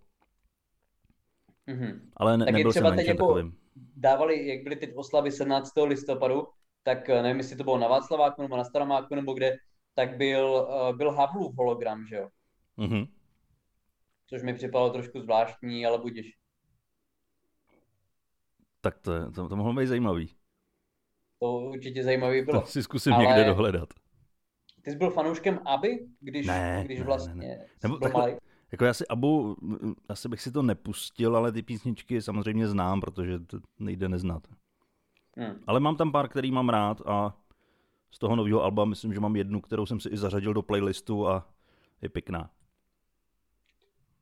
Mm-hmm. 1.68 2.00
Ale 2.16 2.38
ne, 2.38 2.44
tak 2.44 2.54
nebyl 2.54 2.70
třeba 2.70 2.88
jsem 2.88 2.96
teď 2.96 3.06
jako 3.06 3.26
takovým. 3.26 3.56
dávali, 3.96 4.48
jak 4.48 4.62
byly 4.62 4.76
teď 4.76 4.90
oslavy 4.94 5.32
17. 5.32 5.72
listopadu, 5.84 6.48
tak 6.82 7.08
eh, 7.08 7.22
nevím, 7.22 7.38
jestli 7.38 7.56
to 7.56 7.64
bylo 7.64 7.78
na 7.78 7.88
Václaváku 7.88 8.42
nebo 8.42 8.56
na 8.56 8.64
Staromáku 8.64 9.14
nebo 9.14 9.34
kde, 9.34 9.56
tak 9.94 10.16
byl, 10.16 10.68
uh, 10.68 10.96
byl 10.96 11.10
Havlův 11.10 11.56
hologram, 11.56 12.06
že 12.06 12.16
jo? 12.16 12.28
Mm-hmm. 12.78 13.08
Což 14.26 14.42
mi 14.42 14.54
připadalo 14.54 14.90
trošku 14.90 15.20
zvláštní, 15.20 15.86
ale 15.86 15.98
budiš. 15.98 16.38
Tak 18.80 18.98
to, 18.98 19.30
to, 19.32 19.48
to 19.48 19.56
mohlo 19.56 19.72
být 19.72 19.86
zajímavý. 19.86 20.34
To 21.38 21.58
určitě 21.58 22.04
zajímavý 22.04 22.42
bylo. 22.42 22.60
To 22.60 22.66
si 22.66 22.82
zkusím 22.82 23.12
ale... 23.12 23.24
někde 23.24 23.44
dohledat. 23.44 23.88
Ty 24.82 24.90
jsi 24.90 24.96
byl 24.96 25.10
fanouškem 25.10 25.60
Aby, 25.66 26.08
když, 26.20 26.46
ne, 26.46 26.82
když 26.84 26.98
ne, 26.98 27.04
vlastně 27.04 27.34
ne, 27.34 27.46
ne. 27.46 27.66
Nebo 27.82 27.98
takhle, 27.98 28.38
jako 28.72 28.84
já 28.84 28.94
si 28.94 29.06
Abu, 29.06 29.56
asi 30.08 30.28
bych 30.28 30.40
si 30.40 30.52
to 30.52 30.62
nepustil, 30.62 31.36
ale 31.36 31.52
ty 31.52 31.62
písničky 31.62 32.22
samozřejmě 32.22 32.68
znám, 32.68 33.00
protože 33.00 33.38
to 33.38 33.58
nejde 33.78 34.08
neznat. 34.08 34.42
Hmm. 35.36 35.62
Ale 35.66 35.80
mám 35.80 35.96
tam 35.96 36.12
pár, 36.12 36.28
který 36.28 36.50
mám 36.50 36.68
rád 36.68 37.00
a 37.06 37.36
z 38.10 38.18
toho 38.18 38.36
nového 38.36 38.62
alba 38.62 38.84
myslím, 38.84 39.14
že 39.14 39.20
mám 39.20 39.36
jednu, 39.36 39.60
kterou 39.60 39.86
jsem 39.86 40.00
si 40.00 40.08
i 40.08 40.16
zařadil 40.16 40.54
do 40.54 40.62
playlistu 40.62 41.28
a 41.28 41.48
je 42.02 42.08
pěkná. 42.08 42.50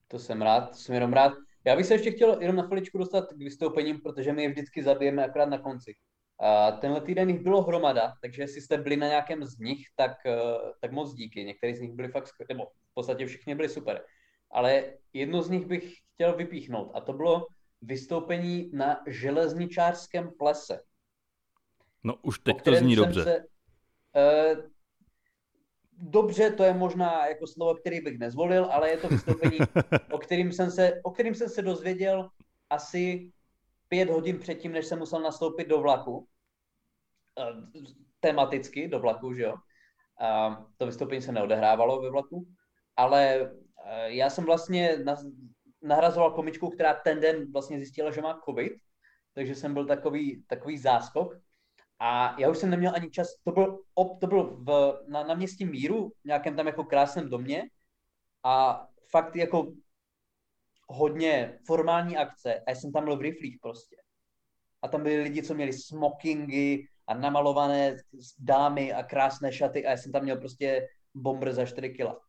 To 0.08 0.18
jsem 0.18 0.42
rád, 0.42 0.74
jsem 0.74 0.94
jenom 0.94 1.12
rád. 1.12 1.32
Já 1.66 1.76
bych 1.76 1.86
se 1.86 1.94
ještě 1.94 2.10
chtěl 2.10 2.40
jenom 2.40 2.56
na 2.56 2.62
chviličku 2.62 2.98
dostat 2.98 3.32
k 3.32 3.36
vystoupením, 3.36 4.00
protože 4.00 4.32
my 4.32 4.42
je 4.42 4.48
vždycky 4.48 4.82
zabijeme 4.82 5.24
akorát 5.24 5.48
na 5.48 5.58
konci. 5.58 5.94
A 6.40 6.70
tenhle 6.70 7.00
týden 7.00 7.30
jich 7.30 7.40
bylo 7.40 7.62
hromada, 7.62 8.12
takže 8.22 8.42
jestli 8.42 8.60
jste 8.60 8.78
byli 8.78 8.96
na 8.96 9.06
nějakém 9.06 9.44
z 9.44 9.58
nich, 9.58 9.86
tak, 9.96 10.26
eh, 10.26 10.34
tak 10.80 10.92
moc 10.92 11.14
díky. 11.14 11.44
Některý 11.44 11.74
z 11.74 11.80
nich 11.80 11.92
byli 11.92 12.08
fakt, 12.08 12.30
nebo 12.48 12.64
v 12.66 12.94
podstatě 12.94 13.26
všichni 13.26 13.54
byli 13.54 13.68
super. 13.68 14.04
Ale 14.50 14.92
jedno 15.12 15.42
z 15.42 15.50
nich 15.50 15.66
bych 15.66 15.94
chtěl 16.14 16.36
vypíchnout 16.36 16.90
a 16.94 17.00
to 17.00 17.12
bylo 17.12 17.46
vystoupení 17.82 18.70
na 18.72 19.02
železničářském 19.06 20.30
plese. 20.38 20.80
No 22.04 22.14
už 22.22 22.38
teď 22.38 22.62
to 22.62 22.74
zní 22.74 22.96
dobře. 22.96 23.24
Se, 23.24 23.38
uh, 23.38 24.75
dobře, 25.96 26.50
to 26.50 26.64
je 26.64 26.74
možná 26.74 27.26
jako 27.26 27.46
slovo, 27.46 27.74
který 27.74 28.00
bych 28.00 28.18
nezvolil, 28.18 28.64
ale 28.64 28.90
je 28.90 28.96
to 28.96 29.08
vystoupení, 29.08 29.58
o 30.10 30.18
kterým 30.18 30.52
jsem 30.52 30.70
se, 30.70 31.00
o 31.02 31.10
kterým 31.10 31.34
jsem 31.34 31.48
se 31.48 31.62
dozvěděl 31.62 32.30
asi 32.70 33.32
pět 33.88 34.10
hodin 34.10 34.38
předtím, 34.38 34.72
než 34.72 34.86
jsem 34.86 34.98
musel 34.98 35.20
nastoupit 35.20 35.68
do 35.68 35.80
vlaku. 35.80 36.28
Uh, 37.38 37.84
tematicky 38.20 38.88
do 38.88 39.00
vlaku, 39.00 39.34
že 39.34 39.42
jo. 39.42 39.54
To 40.76 40.86
vystoupení 40.86 41.22
se 41.22 41.32
neodehrávalo 41.32 42.02
ve 42.02 42.10
vlaku, 42.10 42.46
ale 42.96 43.40
uh, 43.40 43.88
já 44.06 44.30
jsem 44.30 44.44
vlastně 44.44 44.98
na, 45.04 45.16
nahrazoval 45.82 46.30
komičku, 46.30 46.70
která 46.70 46.94
ten 46.94 47.20
den 47.20 47.52
vlastně 47.52 47.76
zjistila, 47.76 48.10
že 48.10 48.22
má 48.22 48.40
covid, 48.44 48.72
takže 49.34 49.54
jsem 49.54 49.74
byl 49.74 49.86
takový, 49.86 50.44
takový 50.46 50.78
záskok. 50.78 51.34
A 51.98 52.40
já 52.40 52.50
už 52.50 52.58
jsem 52.58 52.70
neměl 52.70 52.92
ani 52.94 53.10
čas, 53.10 53.28
to 53.44 53.52
byl, 53.52 53.82
op, 53.94 54.20
to 54.20 54.26
byl 54.26 54.44
v, 54.44 55.00
na, 55.08 55.24
na 55.24 55.34
městě 55.34 55.66
Míru, 55.66 56.08
v 56.08 56.24
nějakém 56.24 56.56
tam 56.56 56.66
jako 56.66 56.84
krásném 56.84 57.30
domě 57.30 57.62
a 58.44 58.86
fakt 59.10 59.36
jako 59.36 59.72
hodně 60.88 61.58
formální 61.66 62.16
akce 62.16 62.54
a 62.54 62.70
já 62.70 62.74
jsem 62.74 62.92
tam 62.92 63.04
byl 63.04 63.16
v 63.16 63.20
riflích 63.20 63.58
prostě. 63.62 63.96
A 64.82 64.88
tam 64.88 65.02
byli 65.02 65.22
lidi, 65.22 65.42
co 65.42 65.54
měli 65.54 65.72
smokingy 65.72 66.88
a 67.06 67.14
namalované 67.14 67.96
dámy 68.38 68.92
a 68.92 69.02
krásné 69.02 69.52
šaty 69.52 69.86
a 69.86 69.90
já 69.90 69.96
jsem 69.96 70.12
tam 70.12 70.22
měl 70.22 70.36
prostě 70.36 70.88
bomber 71.14 71.52
za 71.52 71.66
4 71.66 71.90
kila. 71.90 72.20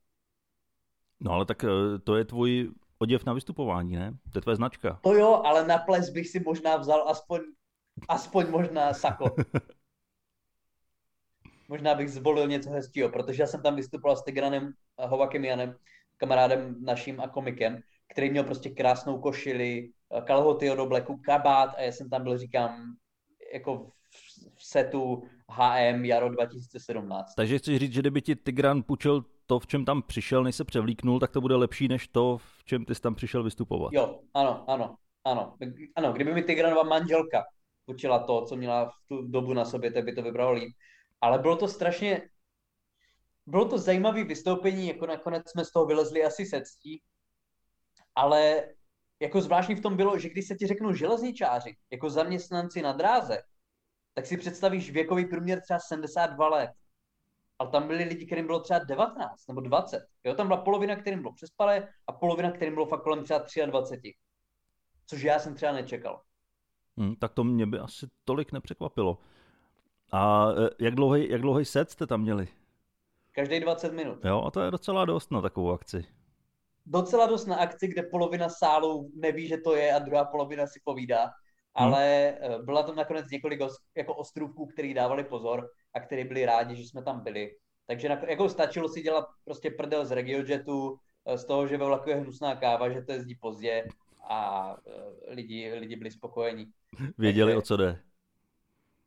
No 1.19 1.31
ale 1.31 1.45
tak 1.45 1.63
eh, 1.63 1.99
to 2.03 2.15
je 2.15 2.25
tvůj 2.25 2.71
oděv 2.99 3.25
na 3.25 3.33
vystupování, 3.33 3.95
ne? 3.95 4.13
To 4.31 4.37
je 4.37 4.41
tvoje 4.41 4.55
značka. 4.55 4.99
To 5.03 5.13
jo, 5.13 5.41
ale 5.45 5.67
na 5.67 5.77
ples 5.77 6.09
bych 6.09 6.29
si 6.29 6.39
možná 6.39 6.77
vzal 6.77 7.09
aspoň, 7.09 7.41
aspoň 8.07 8.49
možná 8.49 8.93
sako. 8.93 9.35
možná 11.67 11.95
bych 11.95 12.11
zvolil 12.11 12.47
něco 12.47 12.69
hezkého, 12.69 13.09
protože 13.09 13.43
já 13.43 13.47
jsem 13.47 13.61
tam 13.61 13.75
vystupoval 13.75 14.17
s 14.17 14.23
Tigranem 14.23 14.73
Hovakem 14.97 15.45
Janem, 15.45 15.75
kamarádem 16.17 16.75
naším 16.83 17.21
a 17.21 17.27
komikem, 17.27 17.81
který 18.09 18.29
měl 18.29 18.43
prostě 18.43 18.69
krásnou 18.69 19.19
košili, 19.19 19.89
kalhoty 20.23 20.71
od 20.71 20.79
obleku, 20.79 21.17
kabát 21.17 21.75
a 21.77 21.81
já 21.81 21.91
jsem 21.91 22.09
tam 22.09 22.23
byl, 22.23 22.37
říkám, 22.37 22.95
jako 23.53 23.91
v 24.55 24.65
setu 24.65 25.23
HM 25.49 26.05
Jaro 26.05 26.29
2017. 26.29 27.33
Takže 27.35 27.57
chci 27.57 27.79
říct, 27.79 27.93
že 27.93 28.01
kdyby 28.01 28.21
ti 28.21 28.35
Tigran 28.35 28.83
půjčil 28.83 29.25
to, 29.45 29.59
v 29.59 29.67
čem 29.67 29.85
tam 29.85 30.01
přišel, 30.01 30.43
než 30.43 30.55
se 30.55 30.63
převlíknul, 30.63 31.19
tak 31.19 31.31
to 31.31 31.41
bude 31.41 31.55
lepší 31.55 31.87
než 31.87 32.07
to, 32.07 32.37
v 32.37 32.63
čem 32.65 32.85
ty 32.85 32.95
jsi 32.95 33.01
tam 33.01 33.15
přišel 33.15 33.43
vystupovat. 33.43 33.93
Jo, 33.93 34.19
ano, 34.33 34.63
ano, 34.67 34.95
ano. 35.23 35.57
Ano, 35.95 36.13
kdyby 36.13 36.33
mi 36.33 36.43
Tigranova 36.43 36.83
manželka 36.83 37.43
půjčila 37.87 38.19
to, 38.19 38.45
co 38.45 38.55
měla 38.55 38.89
v 38.89 39.07
tu 39.07 39.21
dobu 39.21 39.53
na 39.53 39.65
sobě, 39.65 39.91
tak 39.91 40.05
by 40.05 40.15
to 40.15 40.21
vybralo 40.21 40.51
líp. 40.51 40.75
Ale 41.21 41.39
bylo 41.39 41.55
to 41.55 41.67
strašně, 41.67 42.29
bylo 43.45 43.65
to 43.65 43.77
zajímavé 43.77 44.23
vystoupení, 44.23 44.87
jako 44.87 45.05
nakonec 45.05 45.51
jsme 45.51 45.65
z 45.65 45.71
toho 45.71 45.85
vylezli 45.85 46.23
asi 46.23 46.45
se 46.45 46.61
ctí, 46.61 47.01
ale 48.15 48.67
jako 49.19 49.41
zvláštní 49.41 49.75
v 49.75 49.81
tom 49.81 49.97
bylo, 49.97 50.19
že 50.19 50.29
když 50.29 50.47
se 50.47 50.55
ti 50.55 50.67
řeknou 50.67 50.93
železničáři, 50.93 51.77
jako 51.91 52.09
zaměstnanci 52.09 52.81
na 52.81 52.91
dráze, 52.91 53.41
tak 54.13 54.25
si 54.25 54.37
představíš 54.37 54.91
věkový 54.91 55.25
průměr 55.25 55.61
třeba 55.61 55.79
72 55.79 56.49
let 56.49 56.71
ale 57.59 57.69
tam 57.69 57.87
byli 57.87 58.03
lidi, 58.03 58.25
kterým 58.25 58.45
bylo 58.45 58.59
třeba 58.59 58.79
19 58.79 59.47
nebo 59.47 59.61
20. 59.61 60.07
Jo, 60.23 60.35
tam 60.35 60.47
byla 60.47 60.61
polovina, 60.61 60.95
kterým 60.95 61.21
bylo 61.21 61.33
přespalé 61.33 61.87
a 62.07 62.11
polovina, 62.11 62.51
kterým 62.51 62.73
bylo 62.73 62.85
fakt 62.85 63.03
kolem 63.03 63.23
třeba 63.23 63.65
23. 63.65 64.13
Což 65.05 65.21
já 65.21 65.39
jsem 65.39 65.55
třeba 65.55 65.71
nečekal. 65.71 66.21
Hmm, 66.97 67.15
tak 67.15 67.33
to 67.33 67.43
mě 67.43 67.65
by 67.65 67.79
asi 67.79 68.07
tolik 68.25 68.51
nepřekvapilo. 68.51 69.17
A 70.11 70.47
e, 70.51 70.85
jak 70.85 70.95
dlouhý, 70.95 71.29
jak 71.29 71.41
dlouhý 71.41 71.65
set 71.65 71.91
jste 71.91 72.07
tam 72.07 72.21
měli? 72.21 72.47
Každý 73.31 73.59
20 73.59 73.93
minut. 73.93 74.25
Jo, 74.25 74.43
a 74.47 74.51
to 74.51 74.61
je 74.61 74.71
docela 74.71 75.05
dost 75.05 75.31
na 75.31 75.41
takovou 75.41 75.71
akci. 75.71 76.05
Docela 76.85 77.25
dost 77.25 77.45
na 77.45 77.55
akci, 77.55 77.87
kde 77.87 78.03
polovina 78.03 78.49
sálu 78.49 79.11
neví, 79.15 79.47
že 79.47 79.57
to 79.57 79.75
je 79.75 79.93
a 79.93 79.99
druhá 79.99 80.25
polovina 80.25 80.67
si 80.67 80.79
povídá. 80.83 81.23
Hmm. 81.23 81.31
Ale 81.73 82.05
e, 82.05 82.59
byla 82.63 82.83
tam 82.83 82.95
nakonec 82.95 83.25
několik 83.31 83.59
jako 83.95 84.15
ostrůvků, 84.15 84.65
který 84.65 84.93
dávali 84.93 85.23
pozor 85.23 85.69
a 85.93 85.99
který 85.99 86.23
byli 86.23 86.45
rádi, 86.45 86.75
že 86.75 86.83
jsme 86.83 87.03
tam 87.03 87.23
byli. 87.23 87.51
Takže 87.87 88.09
na, 88.09 88.21
jako 88.29 88.49
stačilo 88.49 88.89
si 88.89 89.01
dělat 89.01 89.25
prostě 89.45 89.71
prdel 89.71 90.05
z 90.05 90.11
RegioJetu, 90.11 90.97
eh, 91.25 91.37
z 91.37 91.45
toho, 91.45 91.67
že 91.67 91.77
ve 91.77 91.85
vlaku 91.85 92.09
je 92.09 92.15
hnusná 92.15 92.55
káva, 92.55 92.89
že 92.89 93.01
to 93.01 93.11
jezdí 93.11 93.35
pozdě 93.35 93.87
a 94.21 94.71
uh, 94.77 94.93
lidi, 95.27 95.73
lidi 95.73 95.95
byli 95.95 96.11
spokojení. 96.11 96.71
Věděli, 97.17 97.51
Takže, 97.51 97.57
o 97.57 97.61
co 97.61 97.77
jde. 97.77 98.01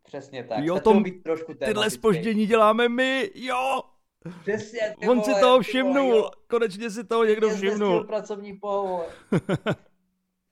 Přesně 0.03 0.45
tak. 0.45 0.65
Jo, 0.65 0.81
tom, 0.81 1.03
být 1.03 1.23
trošku 1.23 1.55
tyhle 1.55 1.91
spoždění 1.91 2.47
děláme 2.47 2.89
my, 2.89 3.31
jo! 3.35 3.83
Přesně, 4.41 4.95
ty 5.01 5.09
On 5.09 5.19
vole, 5.19 5.35
si 5.35 5.41
toho 5.41 5.61
všimnul, 5.61 6.11
vole, 6.11 6.31
konečně 6.47 6.91
si 6.91 7.05
toho 7.05 7.25
někdo 7.25 7.51
všimnul. 7.51 8.05
pracovní 8.05 8.59
pohovor. 8.59 9.07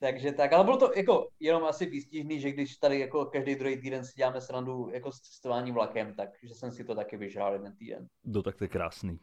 Takže 0.01 0.33
tak, 0.33 0.53
ale 0.53 0.65
bylo 0.65 0.77
to 0.77 0.93
jako 0.97 1.29
jenom 1.41 1.65
asi 1.65 1.87
výstižný, 1.87 2.41
že 2.41 2.53
když 2.53 2.77
tady 2.77 3.01
jako 3.01 3.25
každý 3.25 3.55
druhý 3.55 3.81
týden 3.81 4.05
si 4.05 4.13
děláme 4.17 4.41
srandu 4.41 4.91
jako 4.93 5.13
s 5.13 5.21
cestování 5.21 5.73
vlakem, 5.73 6.15
takže 6.15 6.55
jsem 6.55 6.73
si 6.73 6.85
to 6.85 6.95
taky 6.95 7.17
vyžral 7.17 7.53
jeden 7.53 7.77
týden. 7.77 8.09
Do 8.25 8.43
tak 8.43 8.57
to 8.57 8.65
je 8.65 8.69
krásný. 8.69 9.21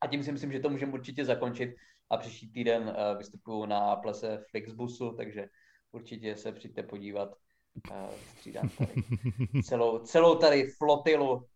A 0.00 0.06
tím 0.06 0.22
si 0.22 0.32
myslím, 0.32 0.52
že 0.52 0.60
to 0.60 0.68
můžeme 0.68 0.92
určitě 0.92 1.24
zakončit 1.24 1.76
a 2.10 2.16
příští 2.16 2.52
týden 2.52 2.82
uh, 2.82 3.18
vystupuju 3.18 3.66
na 3.66 3.96
plese 3.96 4.44
Flixbusu, 4.50 5.12
takže 5.16 5.48
určitě 5.92 6.36
se 6.36 6.52
přijďte 6.52 6.82
podívat. 6.82 7.28
Uh, 7.90 8.10
střídám 8.10 8.68
tady 8.68 8.92
celou, 9.62 9.98
celou 9.98 10.34
tady 10.34 10.66
flotilu, 10.78 11.46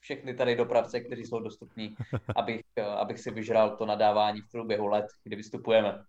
všechny 0.00 0.34
tady 0.34 0.56
dopravce, 0.56 1.00
kteří 1.00 1.24
jsou 1.24 1.40
dostupní, 1.40 1.96
abych, 2.36 2.60
uh, 2.78 2.84
abych 2.84 3.18
si 3.18 3.30
vyžral 3.30 3.76
to 3.76 3.86
nadávání 3.86 4.40
v 4.40 4.50
průběhu 4.50 4.86
let, 4.86 5.06
kdy 5.24 5.36
vystupujeme. 5.36 6.04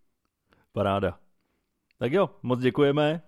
Paráda. 0.71 1.19
Tak 1.97 2.11
jo, 2.11 2.29
moc 2.41 2.59
děkujeme, 2.59 3.21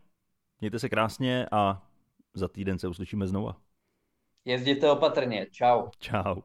mějte 0.61 0.79
se 0.79 0.89
krásně 0.89 1.47
a 1.51 1.87
za 2.33 2.47
týden 2.47 2.79
se 2.79 2.87
uslyšíme 2.87 3.27
znova. 3.27 3.61
Jezděte 4.45 4.91
opatrně, 4.91 5.47
čau. 5.51 5.89
Čau. 5.99 6.41